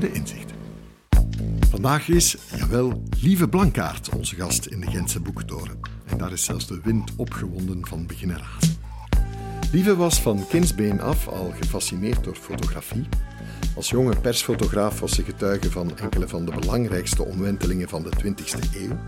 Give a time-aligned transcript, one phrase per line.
[0.00, 0.56] bij de inzichten.
[1.70, 5.78] Vandaag is, jawel, Lieve Blankaart onze gast in de Gentse Boekentoren.
[6.04, 8.76] En daar is zelfs de wind opgewonden van beginneraars.
[9.72, 13.08] Lieve was van kindsbeen af al gefascineerd door fotografie.
[13.76, 18.74] Als jonge persfotograaf was ze getuige van enkele van de belangrijkste omwentelingen van de 20e
[18.74, 18.98] eeuw.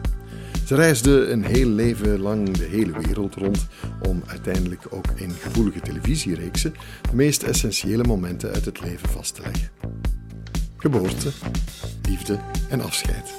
[0.66, 3.66] Ze reisde een heel leven lang de hele wereld rond
[4.02, 6.74] om uiteindelijk ook in gevoelige televisiereeksen
[7.10, 9.97] de meest essentiële momenten uit het leven vast te leggen.
[10.78, 11.30] Geboorte,
[12.08, 13.34] liefde en afscheid.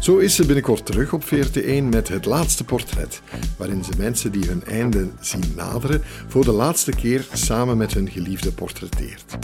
[0.00, 3.20] Zo is ze binnenkort terug op VRT1 met het laatste portret,
[3.56, 8.10] waarin ze mensen die hun einde zien naderen voor de laatste keer samen met hun
[8.10, 9.36] geliefde portretteert.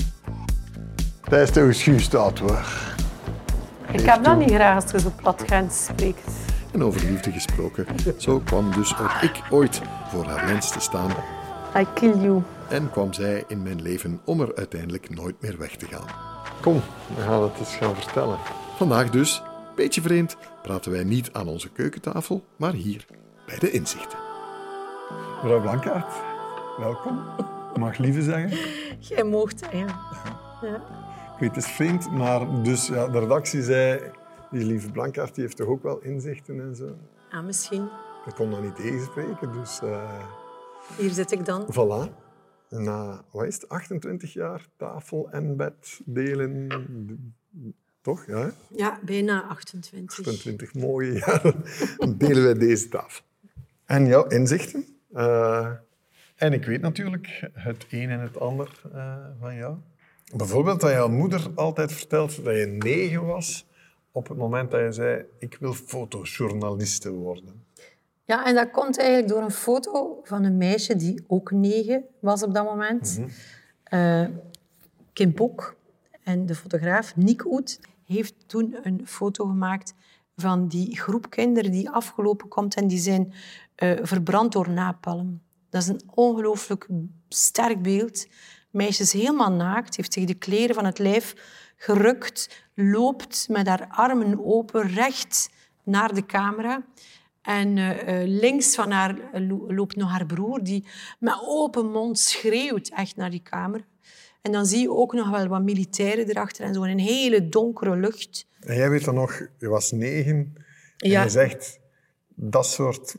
[1.29, 2.67] Dat is toch juist dat hoor.
[3.93, 6.31] Ik heb dat niet graag als je zo platgrens spreekt.
[6.73, 7.87] En over liefde gesproken,
[8.17, 11.11] zo kwam dus ook ik ooit voor haar lens te staan
[11.77, 12.43] I kill you.
[12.69, 16.32] en kwam zij in mijn leven om er uiteindelijk nooit meer weg te gaan.
[16.63, 16.81] Kom,
[17.17, 18.39] we gaan het eens gaan vertellen.
[18.77, 19.43] Vandaag dus,
[19.75, 23.07] beetje vreemd, praten wij niet aan onze keukentafel, maar hier
[23.47, 24.19] bij de inzichten.
[25.43, 26.13] Mevrouw Blankaert,
[26.79, 27.23] welkom.
[27.79, 28.59] Mag lieve zeggen.
[28.99, 29.87] Jij moogt dat, ja.
[30.63, 30.75] ja.
[31.35, 34.01] Ik weet, het is vreemd, maar dus, ja, de redactie zei...
[34.51, 36.89] Die lieve Blankaert die heeft toch ook wel inzichten en zo.
[37.31, 37.89] Ah, misschien.
[38.27, 40.19] Ik kon dat niet tegenspreken, dus eh
[40.97, 41.67] Hier zit ik dan.
[41.73, 42.11] voilà.
[42.81, 46.69] Na, wat is het, 28 jaar tafel en bed delen.
[48.01, 48.51] Toch, ja?
[48.77, 50.19] Ja, bijna 28.
[50.19, 51.65] 28 mooie jaren
[52.19, 53.25] delen wij deze tafel.
[53.85, 54.85] En jouw inzichten.
[55.13, 55.71] Eh,
[56.37, 59.77] en ik weet natuurlijk het een en het ander eh, van jou.
[60.37, 63.67] Bijvoorbeeld dat jouw moeder altijd vertelt dat je negen was
[64.13, 67.65] op het moment dat je zei ik wil fotojournaliste worden.
[68.25, 72.43] Ja, en dat komt eigenlijk door een foto van een meisje die ook negen was
[72.43, 73.21] op dat moment.
[73.83, 74.25] Eh,
[75.13, 75.77] Kim Pok
[76.23, 79.95] en de fotograaf Nick Oet heeft toen een foto gemaakt
[80.37, 83.33] van die groep kinderen die afgelopen komt en die zijn
[83.75, 85.41] eh, verbrand door napalm.
[85.71, 86.89] Dat is een ongelooflijk
[87.29, 88.27] sterk beeld.
[88.71, 91.35] Meisje is helemaal naakt, heeft zich de kleren van het lijf
[91.77, 95.51] gerukt, loopt met haar armen open recht
[95.85, 96.83] naar de camera.
[97.43, 100.85] En eh, eh, links van haar eh, lo- loopt nog haar broer, die
[101.19, 103.85] met open mond schreeuwt echt naar die camera.
[104.43, 107.97] En dan zie je ook nog wel wat militairen erachter en zo een hele donkere
[107.97, 108.47] lucht.
[108.61, 110.55] En jij weet dan nog, je was negen
[110.97, 111.23] en Ja.
[111.23, 111.81] je zegt
[112.35, 113.17] dat soort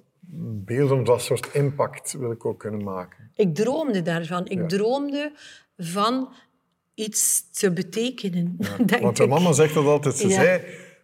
[0.66, 3.32] beelden, dat soort impact wil ik ook kunnen maken.
[3.36, 4.46] Ik droomde daarvan.
[4.48, 4.66] Ik Ja.
[4.68, 5.32] droomde
[5.78, 6.34] van
[6.94, 8.56] iets te betekenen,
[9.02, 9.28] Want ik.
[9.30, 10.62] mama zegt dat altijd, ze zei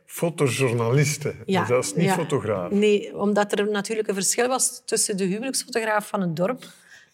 [0.09, 2.14] fotojournaliste, Ja, zelfs niet ja.
[2.14, 2.72] fotograaf.
[2.72, 6.64] Nee, omdat er natuurlijk een verschil was tussen de huwelijksfotograaf van het dorp,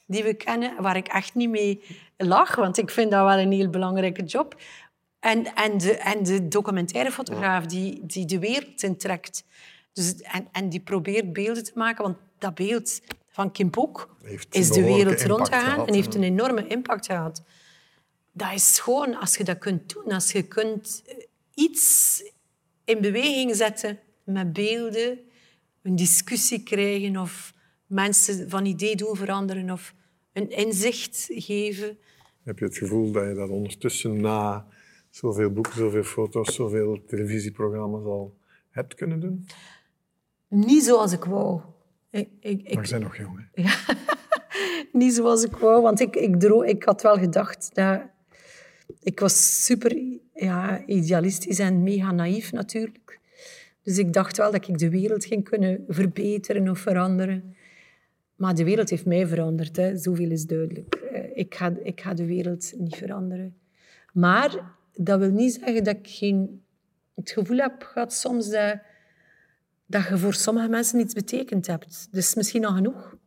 [0.05, 1.83] die we kennen, waar ik echt niet mee
[2.17, 4.55] lag, want ik vind dat wel een heel belangrijke job,
[5.19, 9.43] en, en, de, en de documentairefotograaf die, die de wereld intrekt.
[9.93, 13.69] Dus, en, en die probeert beelden te maken, want dat beeld van Kim
[14.23, 17.43] Heeft is de wereld rondgegaan gehad, en heeft een enorme impact gehad.
[18.31, 21.03] Dat is schoon als je dat kunt doen, als je kunt
[21.53, 22.23] iets
[22.85, 25.19] in beweging zetten met beelden,
[25.81, 27.53] een discussie krijgen of
[27.87, 29.93] mensen van idee doen veranderen of
[30.33, 31.97] een inzicht geven.
[32.43, 34.67] Heb je het gevoel dat je dat ondertussen na
[35.09, 38.37] zoveel boeken, zoveel foto's, zoveel televisieprogramma's al
[38.69, 39.47] hebt kunnen doen?
[40.47, 41.61] Niet zoals ik wou.
[42.09, 43.63] Ik, ik, ik, Maar je bent nog jong, hè?
[44.99, 48.01] niet zoals ik wou, want ik, ik, ik had wel gedacht dat...
[48.99, 53.19] Ik was super ja, idealistisch en mega naïef natuurlijk.
[53.83, 57.55] Dus ik dacht wel dat ik de wereld ging kunnen verbeteren of veranderen.
[58.35, 59.97] Maar de wereld heeft mij veranderd, hè.
[59.97, 60.95] zoveel is duidelijk.
[60.95, 63.55] Eh, Ik ga, ik ga de wereld niet veranderen.
[64.13, 66.61] Maar dat wil niet zeggen dat ik geen,
[67.15, 68.79] het gevoel heb gehad soms dat,
[69.85, 72.07] dat je voor sommige mensen iets betekend hebt.
[72.11, 73.17] Dus misschien al genoeg.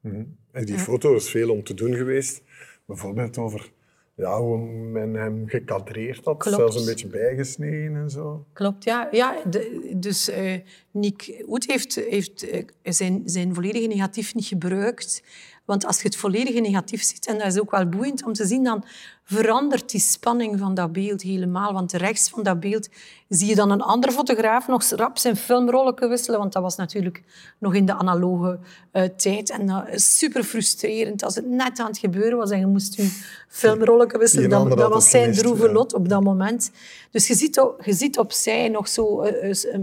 [0.52, 2.43] En die foto is veel om te doen geweest.
[2.87, 3.72] Bijvoorbeeld over
[4.19, 4.59] ja, hoe
[4.93, 6.56] men hem gekadreerd had, Klopt.
[6.56, 8.44] zelfs een beetje bijgesneden en zo.
[8.53, 9.09] Klopt, ja.
[9.11, 10.55] ja de- dus eh
[10.91, 15.23] Nick Oet heeft, heeft eh, zijn, zijn volledige negatief niet gebruikt.
[15.69, 18.47] Want als je het volledige negatief ziet, en dat is ook wel boeiend om te
[18.47, 18.85] zien, dan
[19.25, 21.73] verandert die spanning van dat beeld helemaal.
[21.73, 22.88] Want rechts van dat beeld
[23.29, 27.23] zie je dan een andere fotograaf nog rap zijn filmrollen wisselen, want dat was natuurlijk
[27.59, 28.59] nog in de analoge
[28.91, 29.50] eh, tijd.
[29.50, 32.94] En dat is super frustrerend als het net aan het gebeuren was en je moest
[32.94, 33.11] je
[33.49, 34.67] filmrollen wisselen.
[34.67, 35.73] Die Dat, was zijn gemist, droeve ja.
[35.73, 36.70] lot op dat moment.
[37.11, 37.55] Dus je ziet,
[37.85, 39.81] je ziet opzij nog zo eh, eh,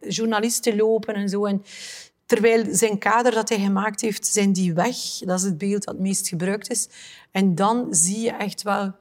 [0.00, 1.44] journalisten lopen en zo.
[1.44, 1.64] En
[2.32, 4.96] terwijl zijn kader dat hij gemaakt heeft, zijn die weg.
[5.18, 6.88] Dat is het beeld dat het meest gebruikt is.
[7.30, 8.92] En dan zie je echt wel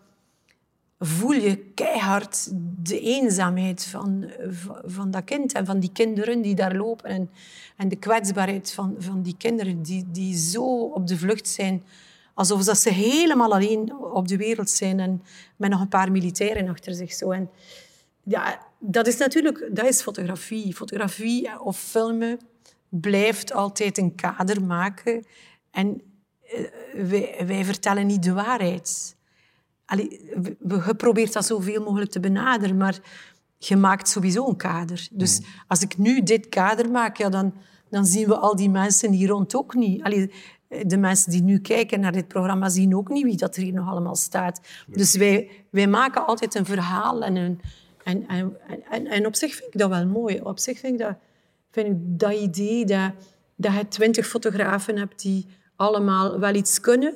[1.00, 2.50] voel je keihard
[2.83, 4.31] de eenzaamheid van,
[4.86, 7.10] van dat kind en van die kinderen die daar lopen.
[7.10, 7.30] En,
[7.78, 11.84] en de kwetsbaarheid van, van die kinderen die, die zo op de vlucht zijn.
[12.34, 15.24] Alsof ze helemaal alleen op de wereld zijn en
[15.56, 17.13] met nog een paar militairen achter zich.
[17.13, 17.31] Zo.
[17.31, 17.50] En
[18.24, 20.75] ja, dat is natuurlijk dat is fotografie.
[20.75, 22.39] Fotografie of filmen
[22.92, 25.26] blijft altijd een kader maken.
[25.72, 26.02] En
[26.42, 29.16] eh, wij, wij vertellen niet de waarheid.
[29.86, 30.10] Allee,
[30.68, 33.00] je probeert dat zoveel mogelijk te benaderen, maar
[33.58, 35.08] je maakt sowieso een kader.
[35.12, 35.46] Dus mm.
[35.68, 37.54] als ik nu dit kader maak, ja, dan,
[37.90, 40.04] dan zien we al die mensen hier rond ook niet.
[40.04, 40.32] Allee,
[40.86, 43.74] de mensen die nu kijken naar dit programma zien ook niet wie dat er hier
[43.74, 44.62] nog allemaal staat.
[44.88, 47.62] Dus wij, wij maken altijd een verhaal en, een,
[48.04, 48.58] en, en,
[48.90, 50.40] en, en op zich vind ik dat wel mooi.
[50.42, 51.16] Op zich vind ik dat,
[51.72, 53.12] vind ik dat idee dat,
[53.56, 57.16] dat je twintig fotografen hebt die allemaal wel iets kunnen,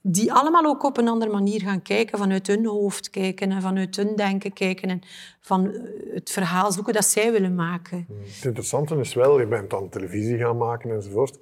[0.00, 3.96] die allemaal ook op een andere manier gaan kijken, vanuit hun hoofd kijken en vanuit
[3.96, 5.00] hun denken kijken en
[5.40, 8.04] van eh, het verhaal zoeken dat zij willen maken.
[8.08, 8.16] Hmm.
[8.20, 11.38] Het interessante is wel, je bent dan televisie gaan maken enzovoort,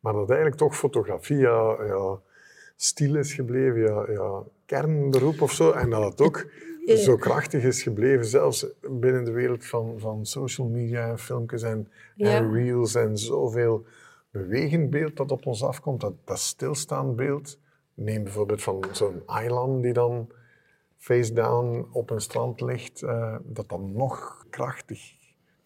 [0.00, 2.18] maar dat eigenlijk toch fotografie ja, ja
[2.76, 6.46] stil is gebleven, ja, ja, kernberoep of zo, en dat het ook
[6.86, 11.62] eh, zo krachtig is gebleven, zelfs binnen de wereld van, van social media en filmpjes
[11.62, 13.84] en, en reels en zoveel
[14.30, 17.58] bewegend beeld dat op ons afkomt, dat, dat stilstaand beeld.
[17.94, 20.30] Neem bijvoorbeeld van zo'n eiland die dan
[20.96, 25.14] face down op een strand ligt, uh, dat dan nog krachtig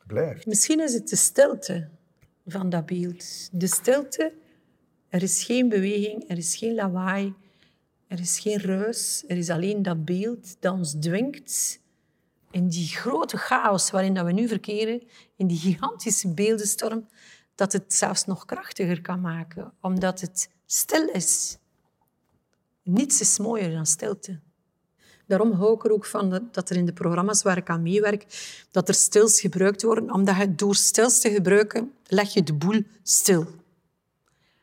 [0.07, 0.47] blijft.
[0.47, 1.89] Misschien is het de stilte
[2.47, 3.49] van dat beeld.
[3.53, 4.33] De stilte,
[5.09, 7.35] er is geen beweging, er is geen lawaai,
[8.11, 11.81] er is geen ruis, er is alleen dat beeld dat ons dwingt
[12.51, 15.03] in die grote chaos waarin dat we nu verkeren,
[15.37, 17.07] in die gigantische beeldenstorm,
[17.55, 21.59] dat het zelfs nog krachtiger kan maken, omdat het stil is.
[22.83, 24.41] Niets is mooier dan stilte.
[25.27, 28.27] Daarom hou ik er ook van dat er in de programma's waar ik aan meewerk,
[28.71, 32.83] dat er stils gebruikt worden, omdat je door stils te gebruiken, leg je de boel
[33.03, 33.47] stil.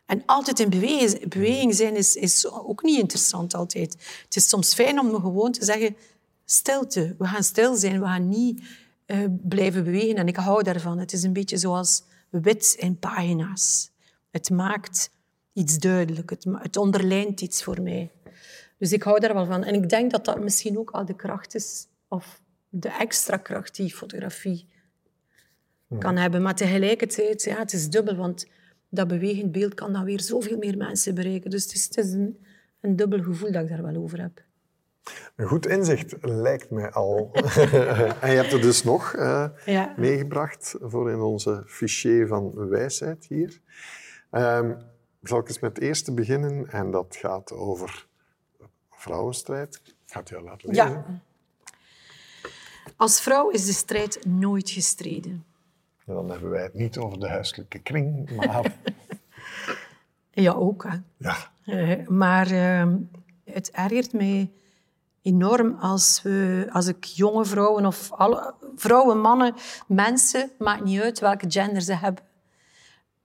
[0.07, 3.94] En altijd in beweging, beweging zijn is, is ook niet interessant altijd.
[4.24, 5.95] Het is soms fijn om gewoon te zeggen,
[6.45, 8.63] stilte, we gaan stil zijn, we gaan niet
[9.07, 10.15] uh, blijven bewegen.
[10.15, 11.00] En ik hou daarvan.
[11.00, 13.92] Het is een beetje zoals wit in pagina's.
[14.31, 15.09] Het maakt
[15.54, 18.12] iets duidelijk, het, het onderlijnt iets voor mij.
[18.77, 19.63] Dus ik hou daar wel van.
[19.63, 23.75] En ik denk dat dat misschien ook al de kracht is, of de extra kracht
[23.75, 24.68] die fotografie
[26.00, 26.42] kan hebben.
[26.42, 28.45] Maar tegelijkertijd, ja, het is dubbel, want
[28.97, 31.49] dat bewegend beeld kan dan weer zoveel meer mensen bereiken.
[31.49, 32.45] Dus het is, het is een,
[32.81, 34.45] een dubbel gevoel dat ik daar wel over heb.
[35.35, 37.29] Een goed inzicht lijkt mij al.
[38.21, 39.49] en je hebt er dus nog uh,
[39.97, 43.59] meegebracht voor in onze fichier van wijsheid hier.
[44.31, 44.77] Um,
[45.21, 48.07] zal ik eens met het eerste beginnen en dat gaat over
[48.89, 49.81] vrouwenstrijd.
[49.85, 50.85] Ik ga het jou laten lezen.
[50.85, 51.21] Ja.
[52.95, 55.45] Als vrouw is de strijd nooit gestreden.
[56.07, 58.75] En dan hebben wij het niet over de huiselijke kring, maar...
[60.31, 60.83] ja, ook.
[60.83, 60.98] Hè.
[61.18, 61.36] Ja.
[61.65, 62.94] Uh, maar uh,
[63.44, 64.51] het ergert mij
[65.21, 69.54] enorm als, we, als ik jonge vrouwen of alle, vrouwen, mannen,
[69.88, 72.24] mensen, maakt niet uit welke gender ze hebben,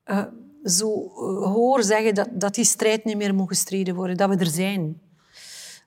[0.06, 0.24] uh,
[0.64, 1.08] zo
[1.44, 5.00] hoor zeggen dat, dat die strijd niet meer moet gestreden worden, dat we er zijn.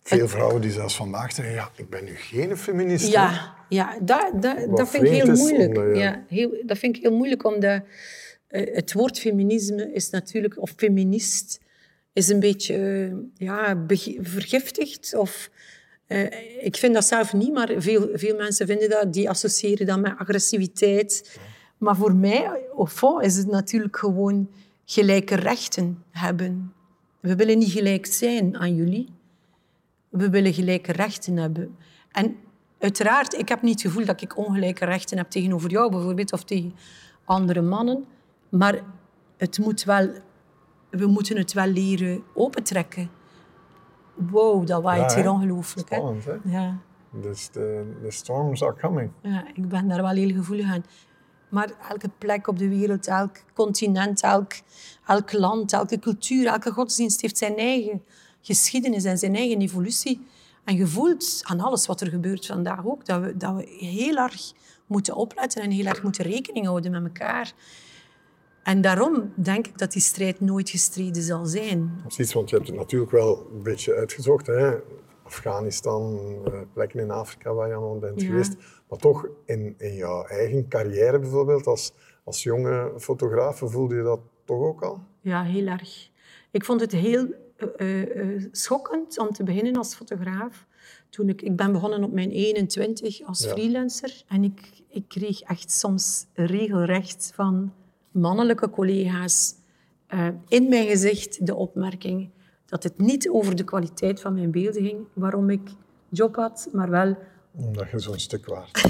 [0.07, 3.07] Veel vrouwen die zelfs vandaag zeggen, ja, ik ben nu geen feminist.
[3.07, 5.95] Ja, ja dat, dat, dat vind ik heel moeilijk.
[5.95, 6.23] ja.
[6.27, 7.81] heel, dat vind ik heel moeilijk, omdat
[8.49, 11.59] uh, het woord feminisme is natuurlijk, of feminist,
[12.13, 13.13] is een beetje uh,
[13.47, 13.85] ja,
[14.21, 15.15] vergiftigd.
[15.15, 15.49] Of,
[16.07, 19.99] uh, ik vind dat zelf niet, maar veel, veel mensen vinden dat, die associëren dat
[19.99, 21.39] met agressiviteit.
[21.77, 24.49] Maar voor mij, of fond, is het natuurlijk gewoon
[24.85, 26.73] gelijke rechten hebben.
[27.19, 29.14] We willen niet gelijk zijn aan jullie.
[30.17, 31.77] We willen gelijke rechten hebben.
[32.11, 32.37] En
[32.79, 36.43] uiteraard, ik heb niet het gevoel dat ik ongelijke rechten heb tegenover jou bijvoorbeeld, of
[36.43, 36.73] tegen
[37.25, 38.05] andere mannen.
[38.49, 38.79] Maar
[39.37, 40.09] het moet wel,
[40.89, 43.09] we moeten het wel leren opentrekken.
[44.13, 45.87] Wow, dat waait ja, hier ongelooflijk.
[45.87, 46.35] Spannend, hè?
[46.43, 46.77] Ja.
[47.11, 49.11] Dus de, de storms are coming.
[49.21, 50.83] Ja, ik ben daar wel heel gevoelig aan.
[51.49, 54.53] Maar elke plek op de wereld, elk continent, elk,
[55.05, 58.03] elk land, elke cultuur, elke godsdienst heeft zijn eigen
[58.45, 60.27] geschiedenis en zijn eigen evolutie.
[60.63, 64.15] En je voelt aan alles wat er gebeurt vandaag ook, dat we, dat we heel
[64.15, 64.53] erg
[64.85, 67.53] moeten opletten en heel erg moeten rekening houden met elkaar.
[68.63, 71.91] En daarom denk ik dat die strijd nooit gestreden zal zijn.
[72.01, 74.47] Precies, want je hebt het natuurlijk wel een beetje uitgezocht.
[74.47, 74.75] Hè?
[75.23, 78.55] Afghanistan, eh, plekken in Afrika waar je allemaal bent geweest.
[78.89, 84.19] Maar toch, in, in jouw eigen carrière bijvoorbeeld, als, als jonge fotograaf, voelde je dat
[84.45, 85.03] toch ook al?
[85.21, 86.09] Ja, heel erg.
[86.51, 87.27] Ik vond het heel
[88.51, 90.65] schokkend om te beginnen als fotograaf.
[91.09, 94.23] Toen ik, ik ben begonnen op mijn 21 als freelancer.
[94.27, 97.73] En ik, ik kreeg echt soms regelrecht van
[98.11, 99.53] mannelijke collega's
[100.13, 102.29] uh, in mijn gezicht de opmerking
[102.65, 105.69] dat het niet over de kwaliteit van mijn beelden ging, waarom ik
[106.09, 107.17] job had, maar wel...
[107.55, 108.81] Omdat je zo'n stuk waard.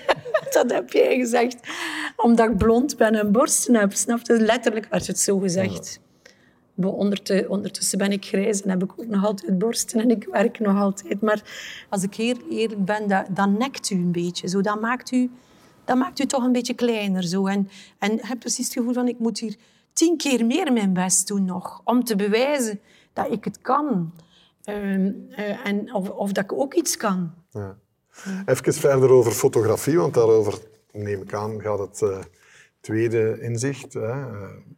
[0.56, 1.68] dat heb jij gezegd.
[2.16, 3.92] Omdat ik blond ben en borsten heb.
[3.92, 4.40] Snap je?
[4.40, 6.00] Letterlijk werd het zo gezegd.
[7.48, 10.76] Ondertussen ben ik grijs en heb ik ook nog altijd borsten en ik werk nog
[10.76, 11.20] altijd.
[11.20, 11.42] Maar
[11.88, 14.48] als ik heel eerlijk ben, dat, nekt u een beetje.
[14.48, 15.30] Zo, dat, maakt u,
[15.84, 17.22] dat maakt u toch een beetje kleiner.
[17.22, 17.46] Zo.
[17.46, 17.68] En,
[17.98, 19.56] en heb precies het gevoel van, ik moet hier
[19.92, 21.80] tien keer meer mijn best doen nog.
[21.84, 22.80] Om te bewijzen
[23.12, 24.12] dat ik het kan.
[24.64, 27.30] Ehm, eh, en of, of dat ik ook iets kan.
[27.50, 27.76] Ja.
[28.46, 30.58] Even verder over fotografie, want daarover
[30.92, 32.18] neem ik aan gaat het uh,
[32.80, 33.92] tweede inzicht.
[33.92, 34.14] Hè?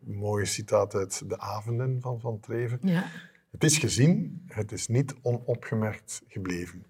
[0.01, 2.79] Mooie citaat uit De Avonden van Van Treven.
[2.83, 3.05] Ja.
[3.51, 6.85] Het is gezien, het is niet onopgemerkt gebleven.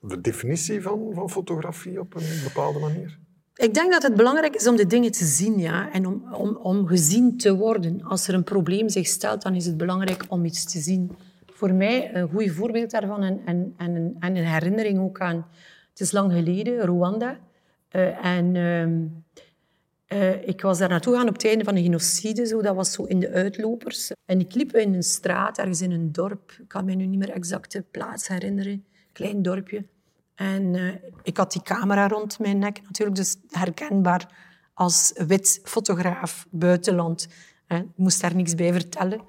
[0.00, 3.18] De definitie van, van fotografie op een bepaalde manier?
[3.54, 6.56] Ik denk dat het belangrijk is om de dingen te zien ja, en om, om,
[6.56, 8.02] om gezien te worden.
[8.02, 11.16] Als er een probleem zich stelt, dan is het belangrijk om iets te zien.
[11.46, 15.46] Voor mij een goed voorbeeld daarvan en, en, en, en een herinnering ook aan
[15.96, 17.38] het is lang geleden, Rwanda.
[17.92, 19.24] Uh, en
[20.08, 22.46] uh, ik was daar naartoe gaan op het einde van de genocide.
[22.46, 22.62] Zo.
[22.62, 24.10] Dat was zo in de uitlopers.
[24.24, 26.52] En ik liep in een straat, ergens in een dorp.
[26.58, 28.84] Ik kan me nu niet meer exact plaats herinneren.
[29.12, 29.84] Klein dorpje.
[30.34, 33.16] En uh, ik had die camera rond mijn nek natuurlijk.
[33.16, 34.30] Dus herkenbaar
[34.74, 37.28] als wit fotograaf buitenland.
[37.68, 39.20] Ik moest daar niks bij vertellen.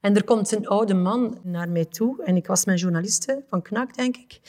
[0.00, 2.22] En er komt een oude man naar mij toe.
[2.24, 4.40] En ik was mijn journaliste van KNAK, denk ik.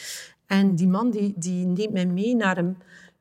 [0.45, 2.77] En die man die, die neemt mij mee naar hem.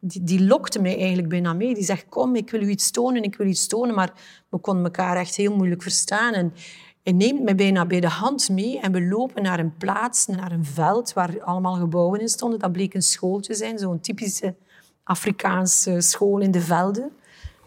[0.06, 1.74] Die, lokte mij eigenlijk bijna mee.
[1.74, 3.94] Die zegt, kom, ik wil u iets tonen, ik wil iets tonen.
[3.94, 4.12] Maar
[4.48, 6.32] we konden elkaar echt heel moeilijk verstaan.
[6.32, 6.52] En
[7.02, 10.52] hij neemt mij bijna bij de hand mee en we lopen naar een plaats, naar
[10.52, 12.58] een veld waar allemaal gebouwen in stonden.
[12.58, 14.54] Dat bleek een school te zijn, zo'n typische
[15.02, 17.10] Afrikaanse school in de velden.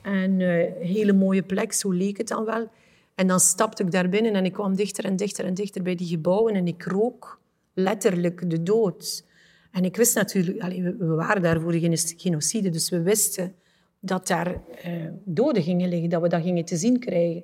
[0.02, 2.70] En uh, een hele mooie plek, zo leek het dan wel.
[3.16, 5.96] En dan stapte ik daar binnen en ik kwam dichter en dichter en dichter bij
[5.96, 7.40] die gebouwen en ik rook
[7.74, 9.24] letterlijk de dood.
[9.72, 10.62] En ik wist natuurlijk,
[10.98, 13.56] we waren daar voor de genocide, dus we wisten
[14.00, 17.44] dat daar uh, doden gingen liggen, dat we dat gingen te zien krijgen.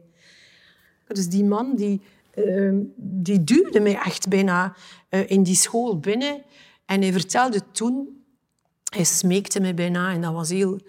[1.08, 2.02] Dus die man die,
[2.36, 4.76] uh, die duwde mij echt bijna
[5.10, 6.44] uh, in die school binnen.
[6.86, 8.24] En hij vertelde toen,
[8.94, 10.82] hij smeekte mij bijna, en dat was heel,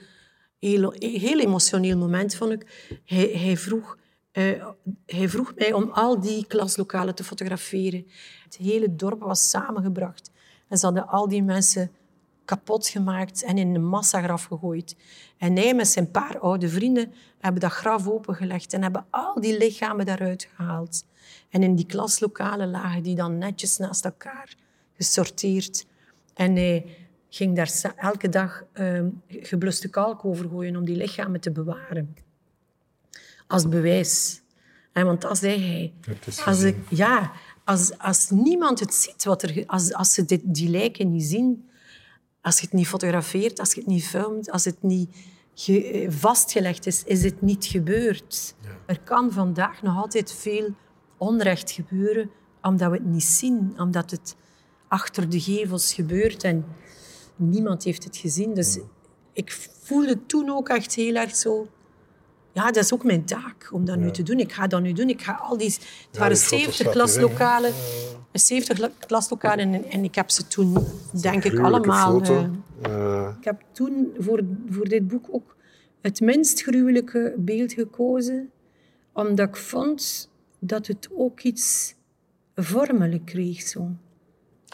[0.58, 2.90] heel, emotioneel moment, vond ik.
[3.04, 3.98] Hij, hij, vroeg,
[5.06, 8.06] hij vroeg mij om al die klaslokalen te fotograferen.
[8.44, 10.30] Het hele dorp was samengebracht.
[10.68, 11.90] En ze hadden al die mensen
[12.44, 14.96] kapot gemaakt en in een massagraf gegooid.
[15.38, 19.58] En hij met zijn paar oude vrienden hebben dat graf opengelegd en hebben al die
[19.58, 21.04] lichamen daaruit gehaald.
[21.50, 24.54] En in die klaslokalen lagen die dan netjes naast elkaar
[24.96, 25.86] gesorteerd.
[26.34, 26.86] En hij
[27.28, 32.16] ging daar elke dag uh, gebluste kalk over gooien om die lichamen te bewaren.
[33.46, 34.42] Als bewijs.
[34.92, 35.92] En want dat zei hij.
[36.44, 37.32] Als ik, ja,
[37.66, 41.68] als, als niemand het ziet, wat er, als, als ze dit, die lijken niet zien,
[42.40, 45.16] als je het niet fotografeert, als je het niet filmt, als het niet
[45.54, 48.54] ge, vastgelegd is, is het niet gebeurd.
[48.62, 48.68] Ja.
[48.86, 50.74] Er kan vandaag nog altijd veel
[51.16, 52.30] onrecht gebeuren,
[52.62, 54.36] omdat we het niet zien, omdat het
[54.88, 56.64] achter de gevels gebeurt en
[57.36, 58.54] niemand heeft het gezien.
[58.54, 58.78] Dus
[59.32, 61.68] ik voelde toen ook echt heel erg zo
[62.56, 64.38] ja, dat is ook mijn taak om dat nu te doen.
[64.38, 65.08] Ik ga dat nu doen.
[65.08, 65.76] Ik ga al die...
[66.10, 67.72] Het waren 70 klaslokalen.
[68.32, 70.86] 70 klaslokalen en, en ik heb ze toen,
[71.20, 72.22] denk ik, allemaal...
[72.86, 75.56] Uh, ik heb toen voor, voor dit boek ook
[76.00, 78.50] het minst gruwelijke beeld gekozen,
[79.12, 81.94] omdat ik vond dat het ook iets
[82.54, 83.60] vormelijk kreeg.
[83.62, 83.90] Zo.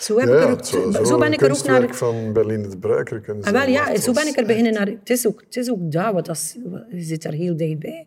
[0.03, 1.95] Zo, heb ik er, zo, zo ben ik er ook naar...
[1.95, 4.87] van Berlinde de Bruiker kunnen ah, wel, Ja, zo ben ik er beginnen naar...
[4.87, 6.57] Het is ook, het is ook dat, want dat
[6.91, 8.07] je zit daar heel dichtbij.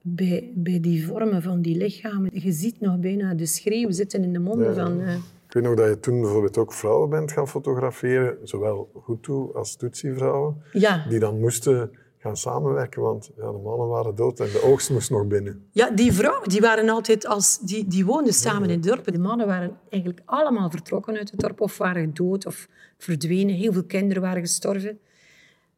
[0.00, 2.30] Bij, bij die vormen van die lichamen.
[2.32, 5.00] Je ziet nog bijna de schreeuw zitten in de monden van...
[5.00, 5.14] Uh...
[5.46, 9.76] Ik weet nog dat je toen bijvoorbeeld ook vrouwen bent gaan fotograferen, zowel Hutu als
[9.76, 11.06] Tutsi-vrouwen, ja.
[11.08, 11.90] die dan moesten
[12.24, 15.68] gaan samenwerken, want ja, de mannen waren dood en de oogst moest nog binnen.
[15.72, 19.12] Ja, die vrouwen die waren altijd als, die, die woonden samen in het dorp.
[19.12, 23.54] De mannen waren eigenlijk allemaal vertrokken uit het dorp of waren dood of verdwenen.
[23.54, 24.98] Heel veel kinderen waren gestorven.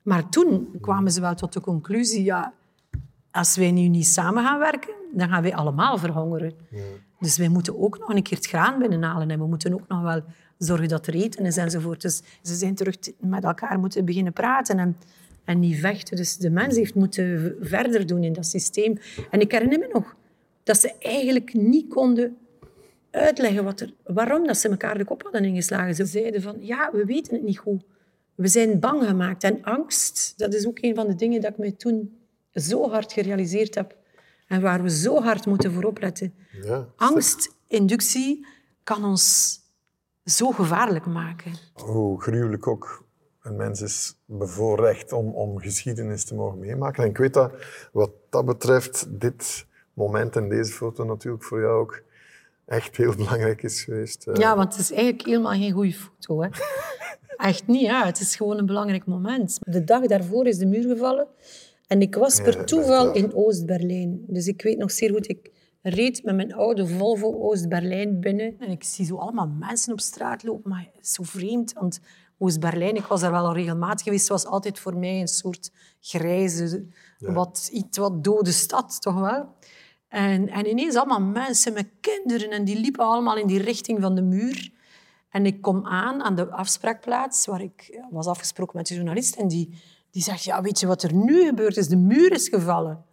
[0.02, 2.52] Maar toen kwamen ze wel tot de conclusie, ja,
[3.30, 6.52] als wij nu niet samen gaan werken, dan gaan wij allemaal verhongeren.
[6.70, 6.82] Ja.
[7.20, 10.02] Dus wij moeten ook nog een keer het graan binnenhalen en we moeten ook nog
[10.02, 10.22] wel
[10.58, 12.02] zorgen dat er eten is enzovoort.
[12.02, 14.96] Dus ze zijn terug met elkaar moeten beginnen praten en
[15.46, 16.16] en niet vechten.
[16.16, 18.98] Dus de mens heeft moeten verder doen in dat systeem.
[19.30, 20.16] En ik herinner me nog
[20.62, 22.36] dat ze eigenlijk niet konden
[23.10, 25.94] uitleggen wat er, waarom dat ze elkaar de kop hadden ingeslagen.
[25.94, 27.84] Ze zeiden van, ja, we weten het niet goed.
[28.34, 29.44] We zijn bang gemaakt.
[29.44, 32.18] En angst, dat is ook een van de dingen dat ik mij toen
[32.52, 33.96] zo hard gerealiseerd heb.
[34.46, 36.34] En waar we zo hard moeten voor opletten.
[36.62, 38.46] Ja, Angstinductie
[38.82, 39.58] kan ons
[40.24, 41.52] zo gevaarlijk maken.
[41.72, 43.05] Hoe gruwelijk ook.
[43.46, 47.02] Een mens is bevoorrecht om, om geschiedenis te mogen meemaken.
[47.04, 47.52] En ik weet dat
[47.92, 52.02] wat dat betreft dit moment en deze foto natuurlijk voor jou ook
[52.64, 54.26] echt heel belangrijk is geweest.
[54.26, 54.34] eh.
[54.34, 56.42] Ja, want het is eigenlijk helemaal geen goede foto.
[56.42, 56.48] Hè.
[57.36, 58.06] Echt niet, ja.
[58.06, 59.58] Het is gewoon een belangrijk moment.
[59.60, 61.26] De dag daarvoor is de muur gevallen.
[61.86, 64.24] En ik was per toeval in Oost-Berlijn.
[64.26, 65.50] Dus ik weet nog zeer goed, ik
[65.82, 68.56] reed met mijn oude Volvo Oost-Berlijn binnen.
[68.58, 70.70] En ik zie zo allemaal mensen op straat lopen.
[70.70, 72.00] Maar zo vreemd, want
[72.38, 76.86] Oost-Berlijn, ik was daar wel al regelmatig geweest, was altijd voor mij een soort grijze,
[77.18, 79.54] wat, iets wat dode stad, toch wel?
[80.08, 84.14] En, en ineens allemaal mensen met kinderen en die liepen allemaal in die richting van
[84.14, 84.72] de muur.
[85.28, 89.48] En ik kom aan aan de afspraakplaats waar ik was afgesproken met de journalist en
[89.48, 91.88] die, die zegt, ja, weet je wat er nu gebeurd is?
[91.88, 93.04] De muur is gevallen.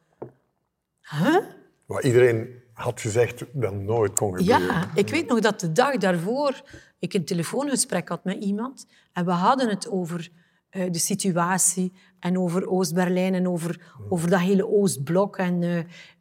[1.01, 1.37] Huh?
[1.85, 4.65] Wat iedereen had gezegd dat nooit kon gebeuren.
[4.65, 6.61] Ja, ik weet nog dat de dag daarvoor
[6.99, 10.29] ik een telefoongesprek had met iemand en we hadden het over
[10.69, 15.37] eh, de situatie en over Oost-Berlijn en over, over dat hele Oostblok.
[15.37, 15.77] En, eh,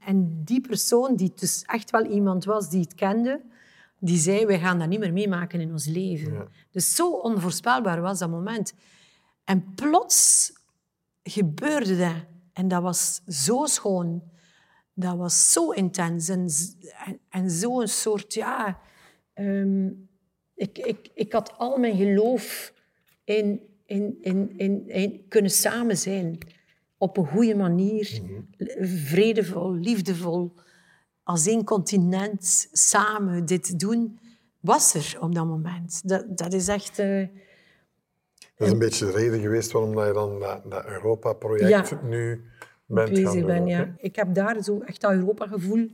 [0.08, 3.40] en die persoon, die dus echt wel iemand was die het kende,
[3.98, 6.48] die zei, wij gaan dat niet meer meemaken in ons leven.
[6.70, 8.74] Dus zo onvoorspelbaar was dat moment.
[9.44, 10.52] En plots
[11.22, 12.24] gebeurde dat.
[12.52, 14.22] En dat was zo schoon.
[14.94, 16.28] Dat was zo intens.
[16.28, 16.48] En,
[17.06, 18.78] en, en zo'n soort, ja...
[19.34, 19.86] ehm,
[20.54, 22.72] ik, ik, ik had al mijn geloof
[23.24, 26.38] in, in, in, in, in kunnen samen zijn.
[26.98, 28.20] Op een goede manier.
[28.80, 30.54] Vredevol, liefdevol.
[31.22, 34.18] Als één continent samen dit doen.
[34.60, 36.08] Was er op dat moment.
[36.08, 36.98] Dat, dat is echt...
[36.98, 37.26] eh,
[38.56, 42.00] Dat is een beetje de reden geweest waarom dat je dan dat, dat Europa-project Ja.
[42.02, 42.44] nu
[42.86, 43.66] bent bezig ben.
[43.66, 43.94] Ja.
[43.96, 45.90] Ik heb daar zo echt dat Europa-gevoel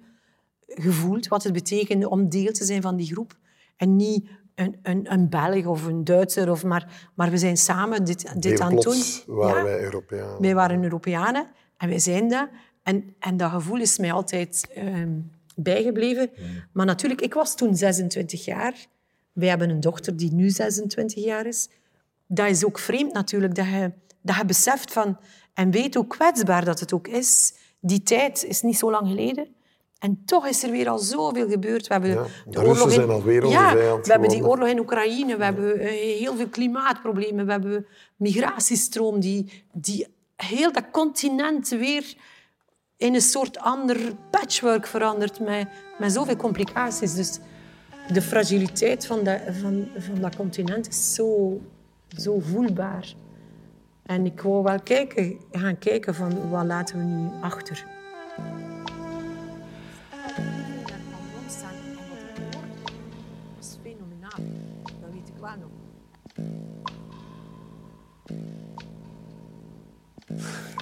[0.66, 3.36] gevoeld, wat het betekende om deel te zijn van die groep.
[3.76, 8.04] En niet een, een, een Belg of een Duitser, of maar, maar we zijn samen
[8.04, 9.02] dit, dit aan het doen.
[9.26, 9.64] waren Ja.
[9.64, 10.40] wij Europeanen.
[10.40, 11.46] Wij waren Europeanen
[11.76, 12.48] en wij zijn dat.
[12.82, 15.20] En, en dat gevoel is mij altijd ehm,
[15.56, 16.30] bijgebleven.
[16.72, 18.86] Maar natuurlijk, ik was toen 26 jaar.
[19.32, 21.68] Wij hebben een dochter die nu 26 jaar is.
[22.26, 25.18] Dat is ook vreemd natuurlijk, dat je, dat je beseft van...
[25.58, 27.54] En weet hoe kwetsbaar dat het ook is.
[27.80, 29.48] Die tijd is niet zo lang geleden.
[29.98, 31.86] En toch is er weer al zoveel gebeurd.
[31.86, 34.78] We hebben Ja, de, oorlog in, zijn alweer onze ja, we hebben die oorlog in
[34.78, 41.68] Oekraïne, we hebben eh, heel veel klimaatproblemen, we hebben migratiestroom die, die heel dat continent
[41.68, 42.14] weer
[42.96, 43.96] in een soort ander
[44.30, 45.68] patchwork verandert met,
[45.98, 47.14] met zoveel complicaties.
[47.14, 47.38] Dus
[48.12, 51.60] de fragiliteit van dat, van, van dat continent is zo,
[52.16, 53.14] zo voelbaar.
[54.08, 57.84] En ik wou wel kijken, gaan kijken van wat laten we nu achter.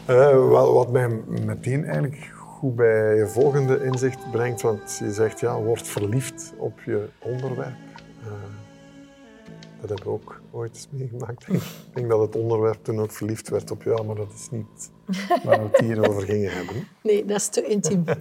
[0.07, 1.09] Eh, wel, wat mij
[1.45, 6.81] meteen eigenlijk goed bij je volgende inzicht brengt, want je zegt ja, word verliefd op
[6.81, 7.77] je onderwerp.
[8.23, 8.66] Eh,
[9.87, 11.49] dat heb ik ook ooit eens meegemaakt.
[11.49, 11.63] ik.
[11.95, 14.91] Denk dat het onderwerp toen ook verliefd werd op jou, maar dat is niet
[15.45, 16.89] waar we het hier over gingen hebben.
[17.03, 18.05] Nee, dat is te intiem.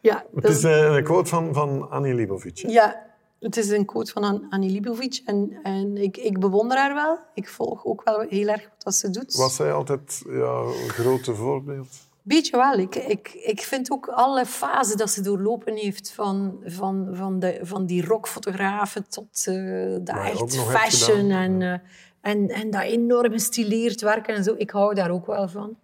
[0.00, 2.58] ja, Het is eh, een quote van, van Annie Libovic.
[2.58, 2.68] hè?
[2.68, 3.06] Ja,
[3.40, 5.22] het is een quote van An- Annie Libovic.
[5.24, 7.18] En, en ik, ik bewonder haar wel.
[7.34, 9.34] Ik volg ook wel heel erg wat ze doet.
[9.36, 11.88] Was zij altijd ja, een grote voorbeeld?
[12.22, 12.78] Beetje wel.
[12.78, 16.12] Ik, ik, ik vind ook alle fasen dat ze doorlopen heeft.
[16.12, 21.30] Van, van, van, de, van die rockfotografen tot eh de echt fashion.
[21.30, 21.78] En, eh,
[22.20, 24.54] en, en dat enorm gestileerd werken en zo.
[24.58, 25.76] Ik hou daar ook wel van.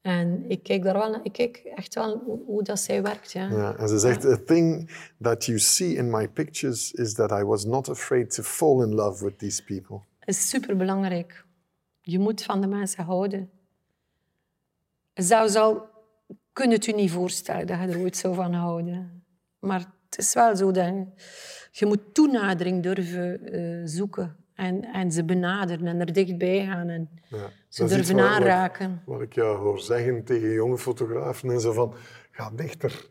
[0.00, 3.32] En ik kijk, daar wel, naar- ik kijk echt wel hoe, hoe dat zij werkt.
[3.32, 3.48] Ja.
[3.50, 7.42] Ja, en ze zegt, a thing that you see in my pictures is that I
[7.44, 10.00] was not afraid to fall in love with these people.
[10.24, 11.44] is superbelangrijk.
[12.00, 13.50] Je moet van de mensen houden.
[15.18, 15.88] Zelfs al
[16.52, 19.24] kun je het je niet voorstellen dat je er ooit zou van houden.
[19.58, 19.78] Maar
[20.08, 21.06] het is wel zo dat je,
[21.70, 24.36] je moet toenadering durven eh, zoeken.
[24.54, 27.50] En, en ze benaderen en er dichtbij gaan en Ja.
[27.68, 29.02] ze Dat is iets durven aanraken.
[29.06, 31.94] Wat ik jou hoor zeggen tegen jonge fotografen en zo van,
[32.30, 33.06] ga dichter.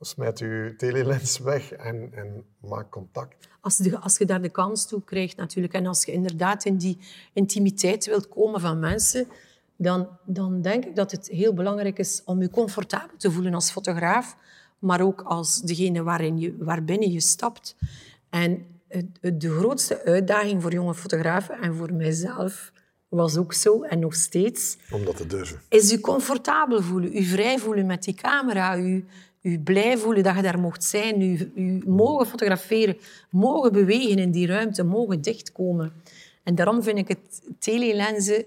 [0.00, 3.48] Smijt je telelens weg en, en maak contact.
[3.60, 5.74] Als, de, als je daar de kans toe krijgt natuurlijk.
[5.74, 6.98] En als je inderdaad in die
[7.32, 9.26] intimiteit wilt komen van mensen,
[9.76, 13.70] dan, dan denk ik dat het heel belangrijk is om je comfortabel te voelen als
[13.70, 14.36] fotograaf,
[14.78, 17.76] maar ook als degene waarin je, waarbinnen je stapt.
[18.30, 18.66] En
[19.20, 22.72] de grootste uitdaging voor jonge fotografen en voor mijzelf
[23.08, 24.76] was ook zo en nog steeds.
[24.90, 25.60] Om dat te durven.
[25.68, 29.04] Is u comfortabel voelen, u vrij voelen met die camera, u,
[29.42, 32.96] u blij voelen dat je daar mocht zijn, u, u mogen fotograferen,
[33.30, 35.92] mogen bewegen in die ruimte, mogen dichtkomen.
[36.42, 38.44] En daarom vind ik het telelenzen...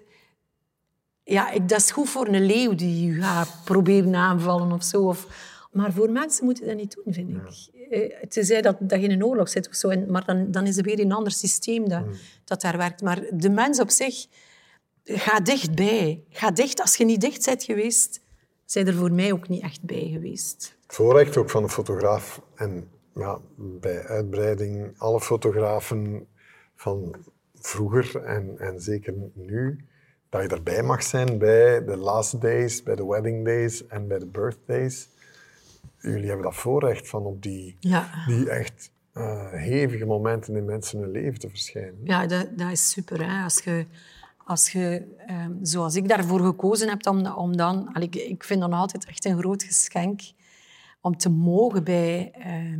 [1.30, 5.02] Ja, ik, dat is goed voor een leeuw die u gaat proberen aanvallen of zo.
[5.02, 5.28] Of,
[5.72, 7.76] maar voor mensen moeten dat niet doen, vind ik.
[7.90, 9.90] Eh, tenzij dat, dat je in een oorlog zit of zo.
[9.90, 12.14] En, maar dan, dan is er weer een ander systeem dat, mm.
[12.46, 13.02] dat daar werkt.
[13.02, 14.26] Maar de mens op zich,
[15.04, 16.24] ga dichtbij.
[16.30, 16.82] Ga dicht.
[16.82, 18.22] Als je niet dicht bent geweest,
[18.66, 20.76] zijn er voor mij ook niet echt bij geweest.
[20.82, 26.28] Het voorrecht ook van een fotograaf, en ja, bij uitbreiding alle fotografen
[26.76, 27.16] van
[27.54, 29.86] vroeger en, en zeker nu,
[30.30, 34.20] dat je erbij mag zijn bij de last days, bij de wedding days en bij
[34.20, 35.10] de birthdays
[36.12, 37.78] jullie hebben dat voorrecht van op die,
[38.28, 42.00] die echt uh, hevige momenten in mensen hun leven te verschijnen.
[42.04, 43.28] Ja, dat, dat is super.
[43.32, 43.44] Hè?
[43.44, 43.86] Als je,
[44.38, 47.96] als je um, zoals ik daarvoor gekozen heb, om, om dan...
[48.00, 50.22] Ik, ik vind dat altijd echt een groot geschenk
[51.02, 52.80] om te mogen bij, uh,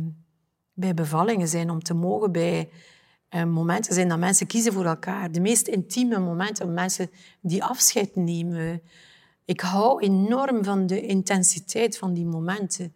[0.72, 2.68] bij bevallingen zijn, om te mogen bij
[3.30, 5.32] momenten zijn dat mensen kiezen voor elkaar.
[5.32, 7.10] De meest intieme momenten, mensen
[7.40, 8.82] die afscheid nemen.
[9.44, 12.94] Ik hou enorm van de intensiteit van die momenten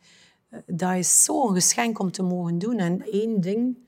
[0.67, 2.79] dat is zo'n geschenk om te mogen doen.
[2.79, 3.79] En één ding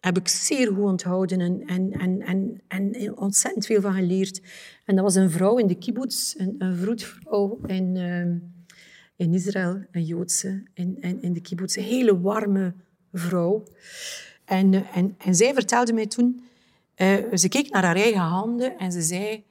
[0.00, 2.22] heb ik zeer goed onthouden en, en, en,
[2.68, 4.40] en, en ontzettend veel van geleerd.
[4.84, 8.24] En dat was een vrouw in de kibbutz, een, een vroedvrouw in, uh,
[9.16, 11.76] in Israël, een Joodse, in, in, in de kibbutz.
[11.76, 12.74] Een hele warme
[13.12, 13.64] vrouw.
[14.48, 16.42] En, uh, en, en zij vertelde mij toen...
[16.96, 19.44] Uh, ze keek naar haar eigen handen en ze zei...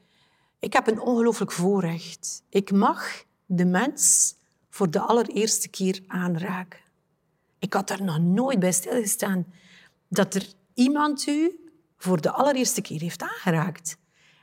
[0.59, 2.43] Ik heb een ongelooflijk voorrecht.
[2.49, 4.35] Ik mag de mens
[4.69, 6.79] voor de allereerste keer aanraken.
[7.59, 9.45] Ik had daar nog nooit bij stilgestaan
[10.07, 11.59] dat er iemand u
[11.97, 13.97] voor de allereerste keer heeft aangeraakt.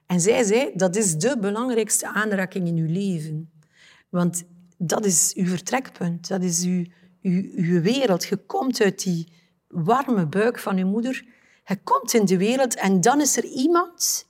[0.07, 3.51] En zij zei, dat is de belangrijkste aanraking in uw leven.
[4.09, 4.45] Want
[4.79, 6.85] dat is uw vertrekpunt, dat is uw,
[7.23, 8.25] uw, uw wereld.
[8.25, 9.29] Je komt uit die
[9.75, 11.25] warme buik van uw moeder,
[11.65, 14.27] je komt in de wereld en dan is er iemand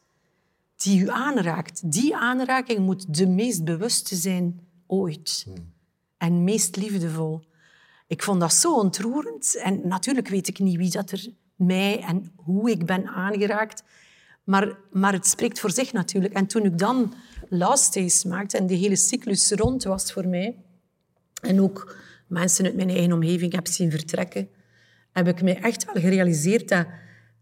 [0.76, 1.92] die u aanraakt.
[1.92, 5.46] Die aanraking moet de meest bewuste zijn ooit.
[6.16, 7.44] En meest liefdevol.
[8.06, 9.56] Ik vond dat zo ontroerend.
[9.56, 11.26] En natuurlijk weet ik niet wie dat er
[11.56, 13.82] mij en hoe ik ben aangeraakt.
[14.44, 16.34] Maar, maar het spreekt voor zich natuurlijk.
[16.34, 17.14] En toen ik dan
[17.48, 20.56] Last Days maakte en de hele cyclus rond was voor mij,
[21.40, 24.48] en ook mensen uit mijn eigen omgeving heb zien vertrekken,
[25.14, 26.86] heb ik mij echt wel gerealiseerd dat,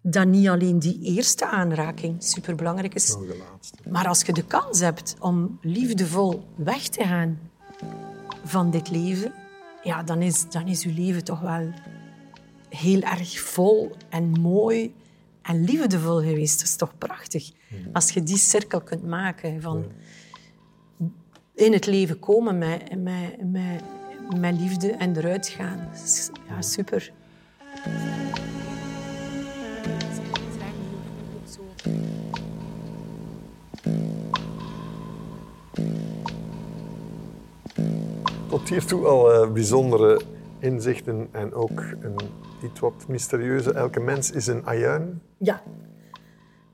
[0.03, 3.17] dat niet alleen die eerste aanraking superbelangrijk is,
[3.89, 7.39] maar als je de kans hebt om liefdevol weg te gaan
[8.45, 9.33] van dit leven,
[9.83, 11.73] ja, dan is, dan is uw leven toch wel
[12.69, 14.95] heel erg vol en mooi
[15.43, 16.59] en liefdevol geweest.
[16.59, 17.51] Dat is toch prachtig.
[17.93, 19.85] Als je die cirkel kunt maken van
[21.55, 23.83] in het leven komen met, met, met,
[24.39, 25.89] met liefde en eruit gaan.
[26.49, 27.13] Ja, super.
[38.63, 40.21] Tot hiertoe al uh, bijzondere
[40.59, 42.17] inzichten en ook een
[42.65, 43.73] iets wat mysterieuze.
[43.73, 45.23] Elke mens is een ajuin.
[45.39, 45.63] Ja,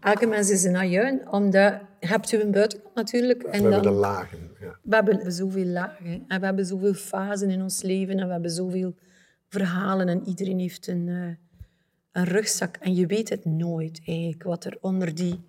[0.01, 3.43] elke mens is een ajuin, omdat je hebt een buitenkant natuurlijk.
[3.43, 4.39] En we dan, hebben de lagen.
[4.61, 4.77] Ja.
[4.83, 8.51] We hebben zoveel lagen en we hebben zoveel fasen in ons leven en we hebben
[8.51, 8.95] zoveel
[9.49, 11.35] verhalen en iedereen heeft een, uh,
[12.13, 12.77] een rugzak.
[12.77, 15.41] En je weet het nooit eigenlijk, wat er onder die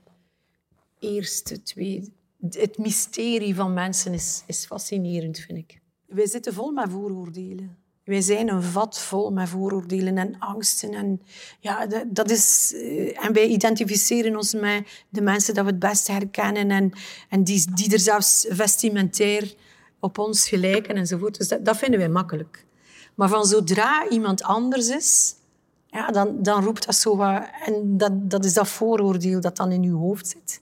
[0.99, 2.13] eerste twee...
[2.49, 5.79] Het mysterie van mensen is, is fascinerend, vind ik.
[6.05, 7.77] Wij zitten vol met vooroordelen.
[8.03, 10.93] Wij zijn een vat vol met vooroordelen en angsten.
[10.93, 11.21] En,
[11.59, 16.07] ja, dat is, eh, en wij identificeren ons met de mensen die we het best
[16.07, 16.91] herkennen en,
[17.29, 19.53] en die, die er zelfs vestimentair
[19.99, 21.37] op ons gelijken enzovoort.
[21.37, 22.65] Dus dat, dat vinden wij makkelijk.
[23.19, 25.35] Maar van zodra iemand anders is,
[25.87, 27.43] ja, dan, dan roept dat zo wat...
[27.65, 30.61] En dat, dat is dat vooroordeel dat dan in je hoofd zit.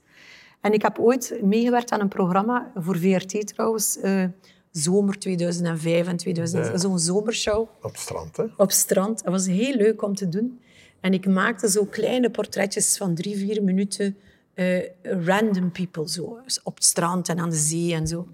[0.61, 3.97] En ik heb ooit meegewerkt aan een programma, voor VRT trouwens...
[4.03, 4.23] Uh,
[4.71, 6.81] zomer 2005 en 2006.
[6.81, 7.59] Zo'n zomershow.
[7.81, 8.43] Op het strand, hè?
[8.57, 9.23] Op strand.
[9.23, 10.59] Dat was heel leuk om te doen.
[10.99, 14.17] En ik maakte zo kleine portretjes van drie, vier minuten.
[14.55, 16.39] Uh, random people, zo.
[16.63, 18.27] Op het strand en aan de zee en zo.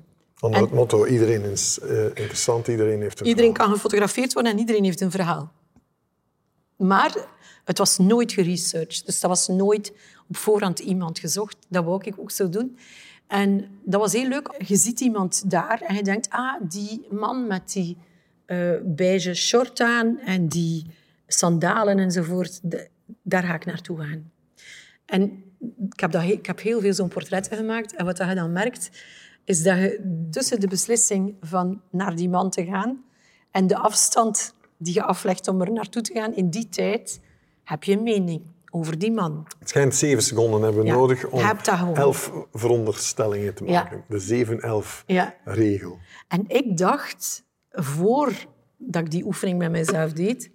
[0.43, 4.60] Onder het motto, iedereen is uh, interessant, iedereen heeft een Iedereen kan gefotografeerd worden en
[4.60, 5.51] iedereen heeft een verhaal.
[6.75, 7.15] Maar
[7.65, 9.06] het was nooit geresearched.
[9.06, 9.93] Dus dat was nooit
[10.27, 11.58] op voorhand iemand gezocht.
[11.69, 12.77] Dat wou ik ook zo doen.
[13.27, 14.56] En dat was heel leuk.
[14.58, 17.97] Je ziet iemand daar en je denkt, ah, die man met die
[18.45, 20.86] eh, beige short aan en die
[21.27, 22.60] sandalen enzovoort.
[22.63, 22.89] De-
[23.21, 24.32] daar ga ik naartoe gaan.
[25.06, 25.43] En
[25.89, 27.95] ik heb, dat, ik heb heel veel zo'n portretten gemaakt.
[27.95, 28.89] En wat je dan merkt,
[29.45, 33.03] is dat je tussen de beslissing van naar die man te gaan
[33.51, 37.21] en de afstand die je aflegt om er naartoe te gaan, in die tijd
[37.63, 39.47] heb je een mening over die man.
[39.60, 41.39] Het schijnt zeven seconden hebben we Ja, nodig om
[41.93, 43.84] elf veronderstellingen te Ja.
[43.84, 44.03] maken.
[44.08, 45.36] De 7-11 Ja.
[45.43, 45.97] regel.
[46.27, 50.51] En ik dacht, voordat ik die oefening met mezelf deed,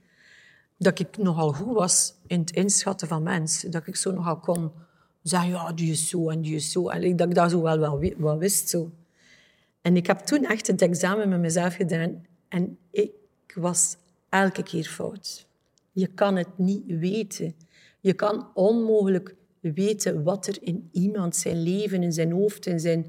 [0.78, 3.70] dat ik nogal goed was in het inschatten van mensen.
[3.70, 4.72] Dat ik zo nogal kon
[5.22, 6.88] zeggen, ja, die is zo en die is zo.
[6.88, 8.68] En ik- dat ik dat zo wel, wel wist.
[8.68, 8.90] Zo.
[9.82, 12.26] En ik heb toen echt het examen met mezelf gedaan.
[12.48, 13.12] En ik
[13.54, 13.96] was
[14.28, 15.46] elke keer fout.
[15.92, 17.54] Je kan het niet weten.
[18.00, 23.06] Je kan onmogelijk weten wat er in iemand zijn leven, in zijn hoofd, in zijn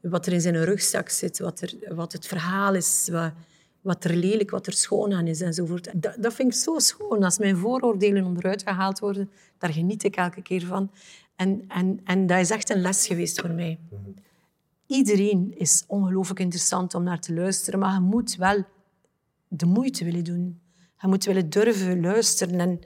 [0.00, 3.32] wat er in zijn rugzak zit, wat, er, wat het verhaal is, wat,
[3.80, 6.02] wat er lelijk, wat er schoon aan is enzovoort.
[6.02, 7.22] Dat, dat vind ik zo schoon.
[7.22, 10.90] Als mijn vooroordelen onderuit gehaald worden, daar geniet ik elke keer van.
[11.36, 13.78] En, en, en dat is echt een les geweest voor mij.
[14.86, 18.64] Iedereen is ongelooflijk interessant om naar te luisteren, maar je moet wel
[19.48, 20.60] de moeite willen doen.
[21.00, 22.80] Je moet willen durven luisteren en,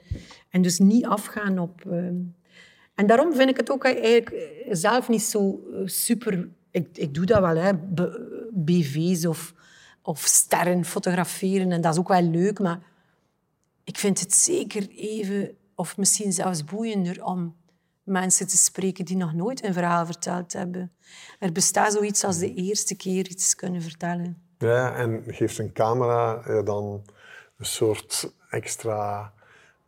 [0.49, 1.85] en dus niet afgaan op...
[1.85, 2.15] ehm,
[2.95, 6.49] En daarom vind ik het ook eigenlijk eh, zelf niet zo eh, super...
[6.71, 7.71] Ik, ik doe dat wel, hè.
[8.51, 9.53] BV's of,
[10.01, 11.71] of sterren fotograferen.
[11.71, 12.79] En dat is ook wel leuk, maar
[13.83, 17.55] ik vind het zeker even, of misschien zelfs boeiender, om
[18.09, 20.91] mensen te spreken die nog nooit een verhaal verteld hebben.
[21.39, 24.41] Er bestaat zoiets als de eerste keer iets kunnen vertellen.
[24.57, 27.05] Ja, en geeft een camera eh, dan
[27.57, 29.33] een soort extra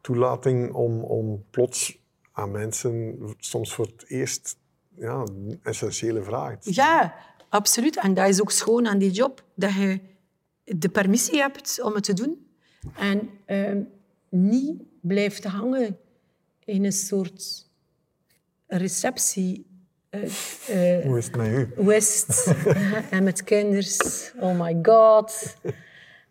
[0.02, 2.00] toelating om, om plots
[2.32, 4.58] aan mensen soms voor het eerst
[4.96, 5.24] ja,
[5.64, 6.92] essentiële vragen te stellen.
[6.92, 7.16] Ja,
[7.50, 7.98] absoluut.
[7.98, 10.00] En dat is ook schoon aan die job, dat je
[10.64, 12.48] de permissie hebt om het te doen
[12.96, 13.82] en ehm,
[14.30, 15.98] niet blijft hangen
[16.66, 17.70] in een soort
[18.78, 19.66] receptie.
[20.10, 21.70] eh, Hoe is het met u?
[23.10, 24.32] En met kinders.
[24.40, 25.56] Oh my god.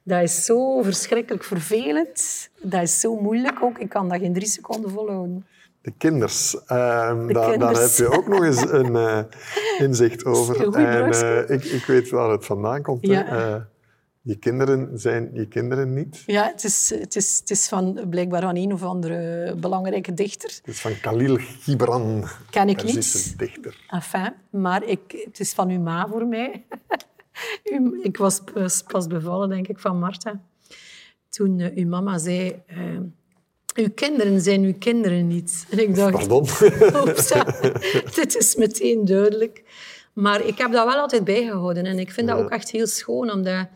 [0.03, 2.49] Dat is zo verschrikkelijk vervelend.
[2.63, 3.79] Dat is zo moeilijk ook.
[3.79, 5.47] Ik kan dat geen drie seconden volhouden.
[5.83, 6.65] De kinders.
[6.67, 7.99] Ehm, De daar, daar kinders.
[7.99, 9.19] heb je ook nog eens een eh,
[9.79, 10.75] inzicht over.
[10.77, 13.07] En ik, ik weet waar het vandaan komt.
[13.07, 13.69] Ja.
[14.23, 16.23] Je kinderen zijn je kinderen niet.
[16.27, 20.51] Ja, het is, het is, het is van, blijkbaar van een of andere belangrijke dichter.
[20.51, 22.25] Het is van Khalil Gibran.
[22.51, 23.39] Ken ik niet.
[23.39, 23.85] dichter.
[23.89, 26.65] Enfin, maar ik, het is van uw ma voor mij.
[28.03, 28.41] Ik was
[28.87, 30.41] pas, bevallen, denk ik, van Marta.
[31.29, 32.63] Toen eh, uw mama zei...
[32.67, 32.77] eh,
[33.75, 35.67] uw kinderen zijn uw kinderen niet.
[35.71, 36.13] En ik dacht...
[36.13, 36.45] Pardon.
[38.15, 39.63] Dit is meteen duidelijk.
[40.13, 41.85] Maar ik heb dat wel altijd bijgehouden.
[41.87, 43.31] En ik vind dat ook echt heel schoon.
[43.31, 43.69] Omdat...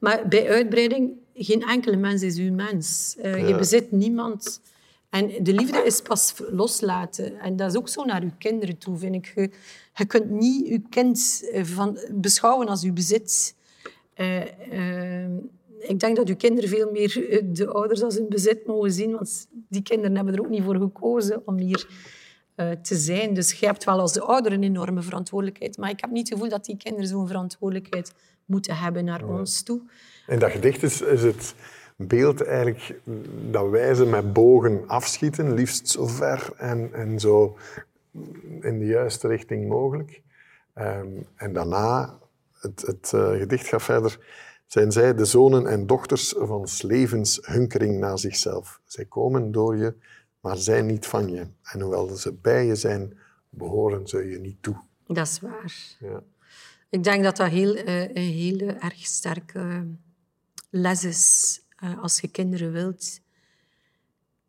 [0.00, 3.16] Maar bij uitbreiding, geen enkele mens is uw mens.
[3.18, 4.60] Eh, Je bezit niemand.
[5.10, 7.40] En de liefde is pas loslaten.
[7.40, 9.32] En dat is ook zo naar uw kinderen toe, vind ik.
[9.34, 9.50] Je,
[9.94, 13.54] je kunt niet uw kind eh, van, beschouwen als uw bezit.
[14.14, 15.24] Eh,
[15.80, 19.48] ik denk dat uw kinderen veel meer de ouders als hun bezit mogen zien, want
[19.68, 21.88] die kinderen hebben er ook niet voor gekozen om hier
[22.82, 23.34] te zijn.
[23.34, 26.32] Dus je hebt wel als de ouder een enorme verantwoordelijkheid, maar ik heb niet het
[26.38, 28.12] gevoel dat die kinderen zo'n verantwoordelijkheid
[28.50, 29.80] moeten hebben naar ons toe.
[30.26, 31.54] In dat gedicht is, is het
[31.96, 33.00] beeld eigenlijk
[33.50, 37.56] dat wij ze met bogen afschieten, liefst zo ver en, en zo
[38.60, 40.22] in de juiste richting mogelijk.
[40.74, 42.18] Ehm, en daarna,
[42.52, 44.18] het, het eh, gedicht gaat verder,
[44.66, 48.80] zijn zij de zonen en dochters van levens hunkering naar zichzelf.
[48.84, 49.94] Zij komen door je,
[50.40, 51.46] maar zijn niet van je.
[51.62, 54.76] En hoewel ze bij je zijn, behoren ze je niet toe.
[55.06, 55.96] Dat is waar.
[55.98, 56.22] Ja.
[56.90, 59.86] Ik denk dat dat heel, eh, een hele erg sterke
[60.70, 63.20] les is eh, als je kinderen wilt.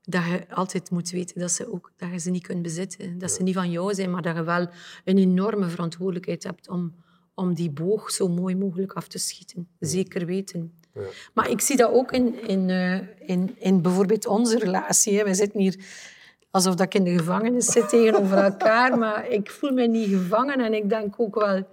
[0.01, 3.17] Dat je altijd moet weten dat, ze ook, dat je ze niet kunt bezitten.
[3.17, 4.69] Dat ze niet van jou zijn, maar dat je wel
[5.05, 6.95] een enorme verantwoordelijkheid hebt om,
[7.33, 9.67] om die boog zo mooi mogelijk af te schieten.
[9.79, 10.73] Zeker weten.
[11.33, 15.17] Maar ik zie dat ook in, in, eh, in, in bijvoorbeeld onze relatie.
[15.17, 15.23] Hè.
[15.23, 15.75] Wij zitten hier
[16.51, 20.73] alsof ik in de gevangenis zit tegenover elkaar, maar ik voel me niet gevangen en
[20.73, 21.67] ik denk ook wel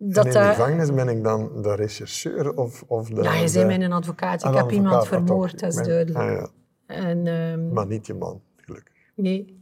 [0.00, 3.22] En dat in de gevangenis ben ik dan de rechercheur of, of de...
[3.22, 4.40] Ja, je bent mijn advocaat.
[4.42, 6.18] Ik Een heb iemand vermoord, dat is duidelijk.
[6.18, 6.48] Ah, ja.
[6.86, 8.94] En, ehm, Maar niet je man, gelukkig.
[9.14, 9.60] nee.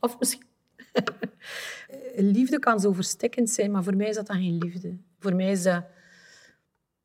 [0.00, 0.42] Of misschien...
[2.14, 4.96] liefde kan zo verstikkend zijn, maar voor mij is dat dan geen liefde.
[5.18, 5.84] Voor mij is dat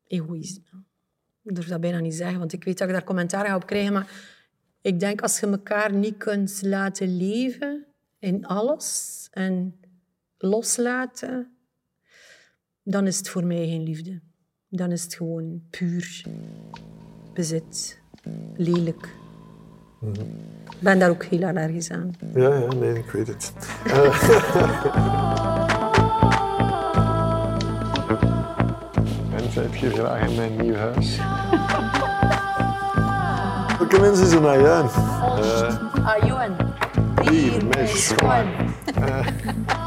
[0.06, 0.82] egoïsme.
[1.42, 3.66] Ik durf dat bijna niet zeggen, want ik weet dat ik daar commentaar ga op
[3.66, 4.10] krijgen, maar
[4.80, 7.86] ik denk als je elkaar niet kunt laten leven
[8.18, 9.80] in alles en
[10.38, 11.53] loslaten,
[12.84, 14.20] dan is het voor mij geen liefde.
[14.68, 16.24] dan is het gewoon puur
[17.34, 18.00] bezit.
[18.56, 19.08] Lelijk.
[20.70, 22.10] Ik ben daar ook heel allergisch aan.
[22.34, 23.52] Ja, ja, nee, ik weet het.
[23.86, 24.32] Uh,
[29.36, 31.16] en zijt je graag in mijn nieuw huis?
[33.78, 34.84] Welke mensen zijn naar Juin?
[34.84, 36.56] Uh, ah, Johan.
[37.30, 38.46] Hier, meisje, schoon.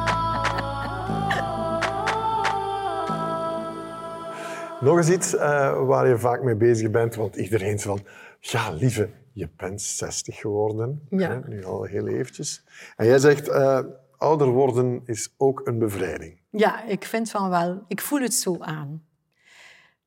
[4.87, 7.99] nog eens iets uh, waar je vaak mee bezig bent, want iedereen is van,
[8.39, 11.29] ja, lieve, je bent 60 geworden, Ja.
[11.29, 12.63] hè, nu al heel eventjes.
[12.95, 13.79] En jij zegt, uh,
[14.17, 16.39] ouder worden is ook een bevrijding.
[16.49, 17.83] Ja, ik vind van wel.
[17.87, 19.05] Ik voel het zo aan.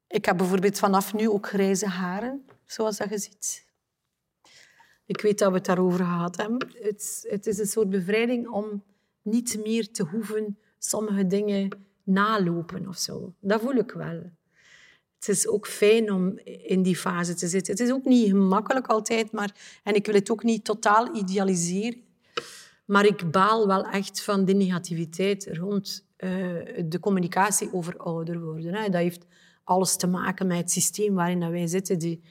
[0.09, 3.69] Ik heb bijvoorbeeld vanaf nu ook grijze haren, zoals dat je ziet.
[5.07, 6.69] Ik weet dat we het daarover gehad hebben.
[6.81, 8.83] Het, het is een soort bevrijding om
[9.23, 11.69] niet meer te hoeven sommige dingen
[12.05, 13.35] nalopen of zo.
[13.41, 14.23] Dat voel ik wel.
[15.21, 17.73] Het is ook fijn om in die fase te zitten.
[17.73, 22.03] Het is ook niet gemakkelijk altijd, maar, en ik wil het ook niet totaal idealiseren.
[22.85, 26.31] Maar ik baal wel echt van de negativiteit rond uh,
[26.85, 28.75] de communicatie over ouder worden.
[28.75, 28.89] Hè.
[28.89, 29.27] Dat heeft
[29.65, 31.99] alles te maken met het systeem waarin wij zitten.
[31.99, 32.23] Die,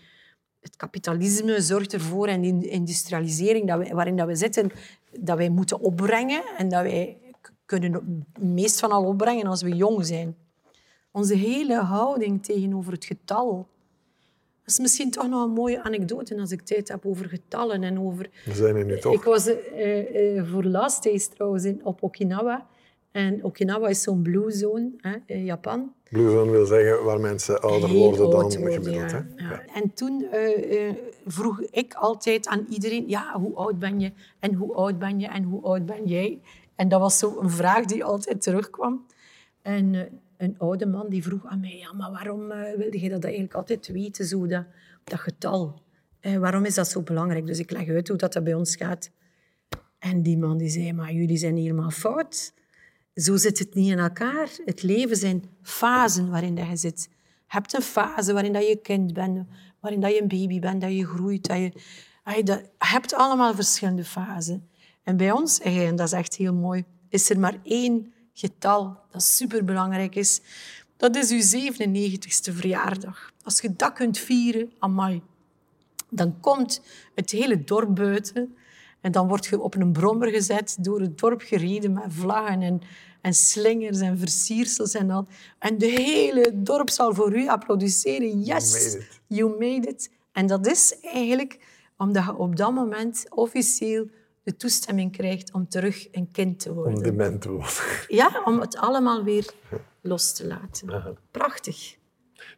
[0.60, 4.72] het kapitalisme zorgt ervoor en de industrialisering dat waarin dat we zitten,
[5.20, 7.18] dat wij moeten opbrengen en dat wij
[7.66, 10.36] kunnen het meest van al opbrengen als we jong zijn.
[11.12, 13.68] Onze hele houding tegenover het getal.
[14.64, 18.00] Dat is misschien toch nog een mooie anekdote als ik tijd heb over getallen en
[18.00, 18.30] over...
[18.46, 19.14] We zijn er nu toch.
[19.14, 22.68] Ik was uh, uh, voor Last Days trouwens in, op Okinawa.
[23.12, 25.94] En Okinawa is zo'n blue zone hè, in Japan.
[26.10, 29.12] Blue zone wil zeggen waar mensen ouder Heel worden dan worden, gemiddeld.
[29.12, 29.28] ja.
[29.36, 29.50] Hè?
[29.50, 29.66] Ja.
[29.74, 30.94] En toen uh,
[31.26, 33.10] vroeg ik altijd aan iedereen...
[33.10, 34.12] Ja, hoe oud ben je?
[34.40, 35.28] En hoe oud ben je?
[35.28, 36.40] En hoe oud ben jij?
[36.76, 39.06] En dat was zo een vraag die altijd terugkwam.
[39.62, 43.24] En een oude man die vroeg aan mij, ja, maar waarom uh, wilde je dat
[43.24, 44.66] eigenlijk altijd weten, zo dat,
[45.04, 45.82] dat getal?
[46.22, 47.46] Uh, waarom is dat zo belangrijk?
[47.46, 49.12] Dus ik leg uit hoe dat, dat bij ons gaat.
[50.00, 52.54] En die man die zei, maar jullie zijn helemaal fout.
[53.14, 54.50] Zo zit het niet in elkaar.
[54.66, 57.08] Het leven zijn fasen waarin dat je zit.
[57.12, 59.48] Je hebt een fase waarin dat je kind bent,
[59.80, 61.48] waarin dat je een baby bent, dat je groeit.
[61.48, 61.72] Dat je,
[62.24, 64.70] je, hebt allemaal verschillende fasen.
[65.04, 69.24] En bij ons, en dat is echt heel mooi, is er maar één getal dat
[69.24, 70.42] superbelangrijk is.
[70.98, 73.34] Dat is uw 97ste verjaardag.
[73.44, 75.22] Als je dat kunt vieren, amai,
[76.10, 76.82] dan komt
[77.16, 78.56] het hele dorp buiten
[79.02, 82.82] en dan word je op een brommer gezet, door het dorp gereden met vlaggen en,
[83.22, 85.28] en slingers en versiersels en al.
[85.60, 88.42] En de hele dorp zal voor u applaudisseren.
[88.42, 89.20] Yes, You made it.
[89.28, 90.12] you made it.
[90.32, 91.60] En dat is eigenlijk
[91.98, 94.08] omdat je op dat moment officieel
[94.50, 96.94] de toestemming krijgt om terug een kind te worden.
[96.94, 97.72] Om dement te worden.
[98.22, 99.54] Ja, om het allemaal weer
[100.02, 101.18] los te laten.
[101.32, 101.98] Prachtig.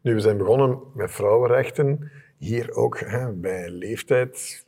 [0.01, 2.11] Nu, we zijn begonnen met vrouwenrechten.
[2.37, 4.65] Hier ook hè, bij leeftijd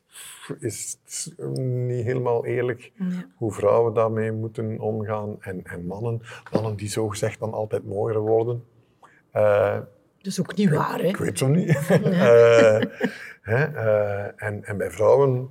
[0.59, 3.05] is het niet helemaal eerlijk Ja.
[3.35, 5.35] hoe vrouwen daarmee moeten omgaan.
[5.39, 8.63] En, en mannen, mannen die zogezegd dan altijd mooier worden.
[9.31, 9.73] Eh,
[10.17, 11.07] Dat is ook niet waar, hè?
[11.07, 11.77] ik weet zo niet.
[11.89, 12.81] Eh,
[13.41, 15.49] hè, eh, en, en bij vrouwen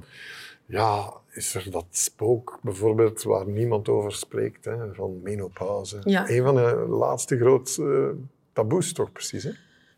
[0.66, 6.00] ja, is er dat spook bijvoorbeeld waar niemand over spreekt, hè, van menopauze.
[6.04, 6.28] Ja.
[6.28, 8.14] Een van de laatste grootste
[8.52, 9.50] taboes toch precies, hè?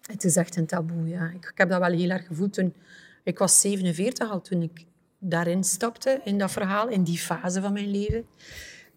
[0.03, 1.31] Het is echt een taboe, ja.
[1.31, 2.75] Ik, ik heb dat wel heel erg gevoeld toen...
[3.23, 4.85] Ik was 47 al toen ik
[5.19, 8.27] daarin stapte, in dat verhaal, in die fase van mijn leven.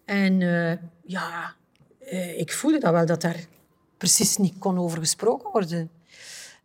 [0.04, 1.54] En eh, ja,
[1.98, 3.46] eh, ik voelde dat wel, dat daar
[3.96, 5.90] precies niet kon over gesproken worden.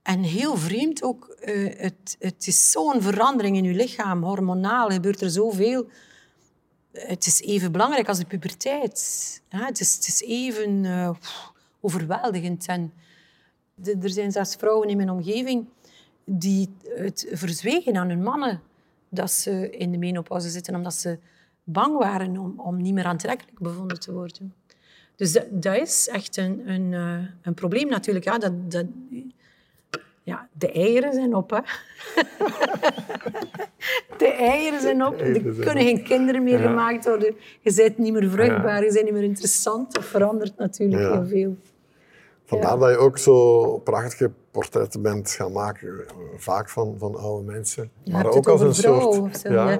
[0.04, 5.22] En heel vreemd ook, eh, het, het is zo'n verandering in je lichaam, hormonaal gebeurt
[5.22, 5.88] er zoveel.
[6.92, 9.42] Het is even belangrijk als de puberteit.
[9.50, 11.10] Ja, het, is, het is even eh,
[11.82, 12.66] overweldigend.
[12.68, 12.94] En
[13.84, 15.66] er zijn zelfs vrouwen in mijn omgeving
[16.26, 18.62] die het verzwegen aan hun mannen
[19.10, 21.18] dat ze in de menopauze zitten, omdat ze
[21.64, 24.54] bang waren om, om niet meer aantrekkelijk bevonden te worden.
[25.16, 28.26] Dus dat, dat is echt een, een, eh, een probleem natuurlijk.
[28.26, 28.86] Ja, dat, dat,
[30.24, 31.60] ja, de eieren zijn op, hè.
[34.18, 35.20] De eieren zijn op.
[35.22, 36.68] Er kunnen geen kinderen meer Ja.
[36.68, 37.36] gemaakt worden.
[37.62, 39.94] Je bent niet meer vruchtbaar, je bent niet meer interessant.
[39.94, 41.12] Dat verandert natuurlijk Ja.
[41.12, 41.56] heel veel.
[42.46, 47.46] Vandaar dat je ook zo prachtige portretten bent gaan maken, eh, vaak van, van oude
[47.52, 47.92] mensen.
[48.12, 49.38] Maar ook het als een vrouwen soort...
[49.40, 49.80] zo, ja,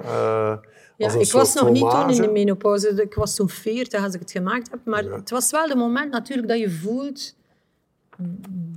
[0.98, 2.88] eh, ik was nog niet toen in de menopauze.
[3.02, 4.80] Ik was zo'n 40 als ik het gemaakt heb.
[4.84, 5.10] Maar Ja.
[5.16, 7.34] het was wel het moment natuurlijk dat je voelt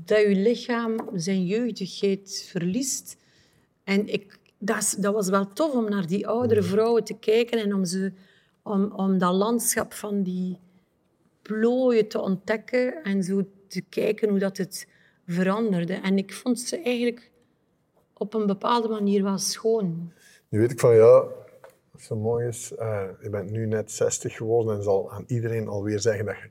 [0.06, 3.18] dat je lichaam zijn jeugdigheid verliest.
[3.84, 7.60] En ik, dat, is- dat was wel tof om naar die oudere vrouwen te kijken
[7.60, 8.12] en om, ze,
[8.64, 10.58] om, om dat landschap van die
[11.42, 14.88] plooien te ontdekken en zo te kijken hoe dat het
[15.28, 15.94] veranderde.
[15.94, 17.32] En ik vond ze eigenlijk
[18.14, 20.12] op een bepaalde manier wel schoon.
[20.50, 21.24] Nu weet ik van ja,
[22.00, 26.00] zo mooi is, eh, je bent nu net 60 geworden en zal aan iedereen alweer
[26.00, 26.50] zeggen dat je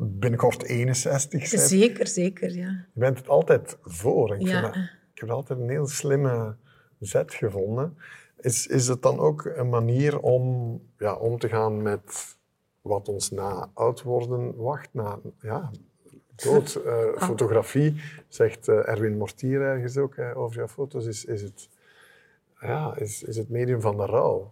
[0.00, 1.62] binnenkort 61 bent.
[1.62, 2.68] Zeker, zeker, ja.
[2.92, 4.34] Je bent het altijd voor.
[4.34, 4.60] Ik, Ja.
[4.60, 4.74] dat-
[5.14, 6.56] ik heb altijd een heel slimme
[6.98, 7.96] zet gevonden.
[8.40, 12.36] Is, is het dan ook een manier om ja, om te gaan met
[12.80, 15.70] wat ons na oud worden wacht, na ja,
[16.34, 16.74] dood?
[16.74, 21.68] Eh, Fotografie, zegt eh, Erwin Mortier ergens ook eh, over jouw foto's, is, is, het,
[22.60, 24.50] ja, is, is het medium van de rouw.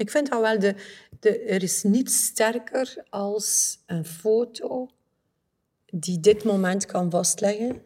[0.00, 0.74] Ik vind dat wel, de,
[1.20, 4.88] de, er is niets sterker als een foto
[5.86, 7.82] die dit moment kan vastleggen,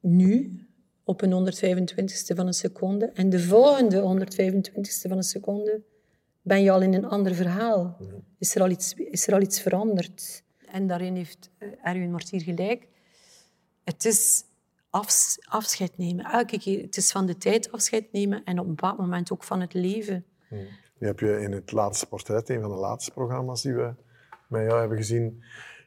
[0.00, 0.64] nu,
[1.04, 5.82] op een 125ste van een seconde, en de volgende 125ste van een seconde
[6.42, 7.96] ben je al in een ander verhaal.
[8.38, 10.42] Is er al iets, is er al iets veranderd?
[10.66, 12.86] En daarin heeft eh, Erwin Mortier gelijk.
[13.84, 14.44] Het is
[14.90, 16.24] afs- afscheid nemen.
[16.24, 19.44] Elke keer, het is van de tijd afscheid nemen en op een bepaald moment ook
[19.44, 20.24] van het leven.
[20.50, 23.94] Nu heb je in het laatste portret, een van de laatste programma's die we
[24.46, 25.42] met jou hebben gezien,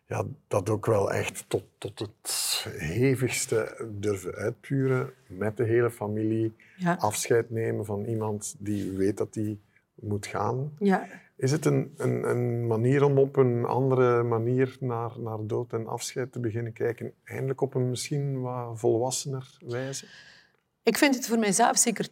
[0.08, 6.56] ja, dat ook wel echt tot, tot het hevigste durven uitpuren met de hele familie.
[6.78, 6.96] Ja.
[7.00, 9.60] Afscheid nemen van iemand die weet dat die
[9.96, 10.74] moet gaan.
[10.80, 15.74] Ja, Is het een, een, een manier om op een andere manier naar, naar dood
[15.74, 17.14] en afscheid te beginnen kijken?
[17.24, 20.06] Eindelijk op een misschien wat volwassener wijze?
[20.84, 22.10] Ik vind het voor mijzelf zeker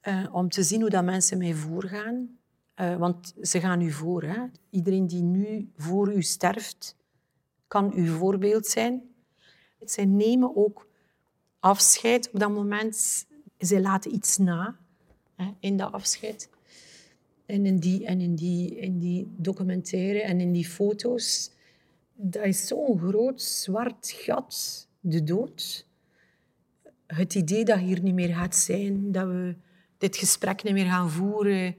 [0.00, 2.38] eh, om te zien hoe dat mensen mij voorgaan.
[2.74, 4.22] Eh, want ze gaan u voor.
[4.22, 4.44] Hè?
[4.70, 6.96] Iedereen die nu voor u sterft,
[7.68, 9.02] kan uw voorbeeld zijn.
[9.84, 10.88] Zij nemen ook
[11.60, 13.26] afscheid op dat moment.
[13.58, 14.76] Zij laten iets na
[15.34, 16.48] hè, in dat afscheid.
[17.46, 21.50] En in die, en in, die, in die documentaire en in die foto's.
[22.14, 25.85] Dat is zo'n groot zwart gat, de dood
[27.06, 29.56] het idee dat je hier niet meer gaat zijn, dat we
[29.98, 31.76] dit gesprek niet meer gaan voeren,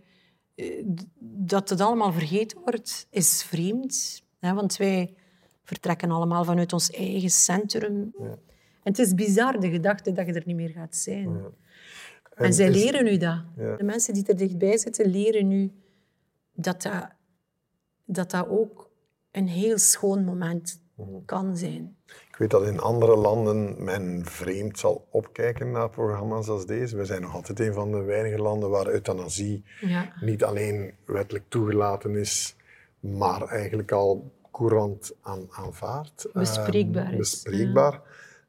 [0.56, 0.84] eh,
[1.20, 4.24] dat het allemaal vergeten wordt, is vreemd.
[4.40, 4.54] Hè?
[4.54, 5.14] Want wij
[5.64, 8.14] vertrekken allemaal vanuit ons eigen centrum.
[8.20, 11.28] En het is bizar, de gedachte dat je er niet meer gaat zijn.
[11.28, 13.44] En, En zij is- leren u dat.
[13.58, 13.76] Ja.
[13.76, 15.72] De mensen die er dichtbij zitten, leren u
[16.54, 17.08] dat dat,
[18.06, 18.90] dat, dat ook
[19.32, 21.26] een heel schoon moment Mhm.
[21.26, 21.98] kan zijn.
[22.38, 26.98] Ik weet dat in andere landen men vreemd zal opkijken naar programma's als deze.
[26.98, 30.14] We zijn nog altijd een van de weinige landen waar euthanasie Ja.
[30.22, 32.56] niet alleen wettelijk toegelaten is,
[33.00, 36.28] maar eigenlijk al courant aan, aanvaard.
[36.34, 38.02] Bespreekbaar Ehm, is, Bespreekbaar.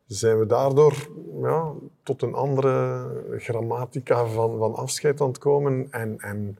[0.07, 1.09] Zijn we daardoor
[1.43, 1.73] ja,
[2.03, 3.07] tot een andere
[3.39, 6.59] grammatica van, van afscheid aan het komen en, en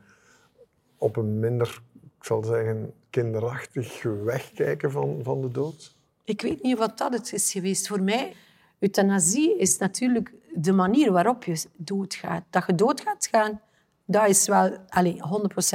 [0.99, 1.83] op een minder,
[2.19, 5.97] ik zal zeggen, kinderachtig wegkijken van, van de dood?
[6.29, 7.87] Ik weet niet wat dat het is geweest.
[7.87, 8.35] Voor mij,
[8.79, 12.45] euthanasie is natuurlijk de manier waarop je doodgaat.
[12.51, 13.61] Dat je dood gaat gaan,
[14.05, 15.21] dat is wel allez,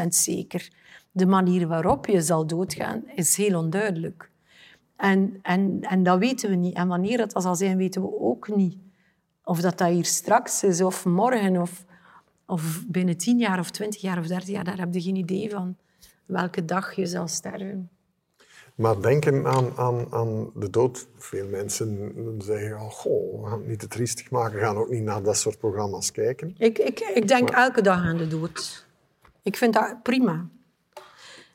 [0.03, 0.69] 100% zeker.
[1.11, 4.29] De manier waarop je zal doodgaan, is heel onduidelijk.
[4.95, 6.75] En, en, en dat weten we niet.
[6.75, 8.77] En wanneer dat zal zijn, weten we ook niet.
[9.43, 11.85] Of dat, dat hier straks is, of morgen, of,
[12.45, 14.63] of binnen 10 jaar, of 20 jaar, of 30 jaar.
[14.63, 15.77] Daar heb je geen idee van
[16.25, 17.89] welke dag je zal sterven.
[18.75, 21.07] Maar denken aan, aan, aan de dood.
[21.17, 24.89] Veel mensen zeggen, oh, goh, we gaan het niet te triestig maken, we gaan ook
[24.89, 26.55] niet naar dat soort programma's kijken.
[26.57, 28.85] Ik, ik, ik denk elke dag aan de dood.
[29.41, 30.47] Ik vind dat prima.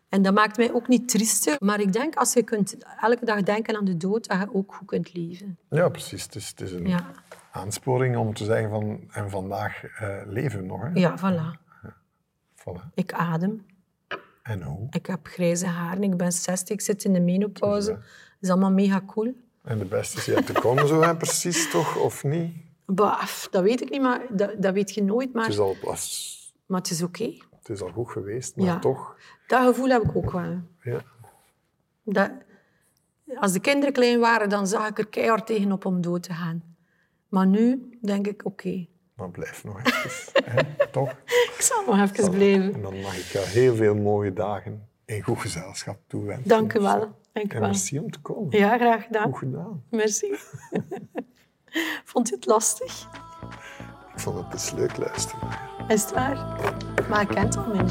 [0.08, 1.56] En dat maakt mij ook niet triester.
[1.58, 4.74] Maar ik denk, als je kunt elke dag denken aan de dood, dat je ook
[4.74, 5.58] goed kunt leven.
[5.70, 6.22] Ja, precies.
[6.22, 7.10] Het is, het is een Ja,
[7.50, 10.82] aansporing om te zeggen van, en vandaag eh, leven we nog.
[10.82, 10.88] Hè?
[10.92, 11.66] ja voilà.
[12.54, 12.94] Voilà.
[12.94, 13.66] Ik adem.
[14.48, 14.86] En hoe?
[14.90, 16.02] Ik heb grijze haren.
[16.02, 16.68] Ik ben 60.
[16.74, 17.90] Ik zit in de menopauze.
[17.90, 18.00] Dat
[18.40, 19.34] is allemaal mega cool.
[19.64, 21.96] En de beste is yet te komen, zo hè, precies, toch?
[21.96, 22.52] Of niet?
[22.86, 25.26] Bah, pff, dat weet ik niet, maar dat, dat weet je nooit.
[25.26, 27.24] Het Maar, is al, was- maar het is oké.
[27.58, 28.78] het is al goed geweest, maar Ja.
[28.78, 29.16] toch.
[29.46, 30.60] Dat gevoel heb ik ook wel.
[30.82, 31.00] Ja.
[32.04, 32.30] Dat,
[33.34, 36.62] als de kinderen klein waren, dan zag ik er keihard tegenop om dood te gaan.
[37.28, 38.86] Maar nu denk ik, oké,
[39.18, 40.32] Maar blijf nog even.
[40.90, 41.10] toch?
[41.26, 42.74] ik zal nog even blijven.
[42.74, 46.48] En dan mag ik jou heel veel mooie dagen in goed gezelschap toewensen.
[46.48, 46.98] Dank u wel.
[47.32, 47.68] Dank u En wel.
[47.68, 48.58] merci om te komen.
[48.58, 49.24] Ja, graag gedaan.
[49.24, 49.82] Goed gedaan.
[49.90, 50.34] Merci.
[52.04, 53.08] Vond je het lastig?
[54.14, 55.48] Ik vond het best leuk luisteren.
[55.88, 56.36] Is het waar?
[57.08, 57.90] Maar ik kent al mijn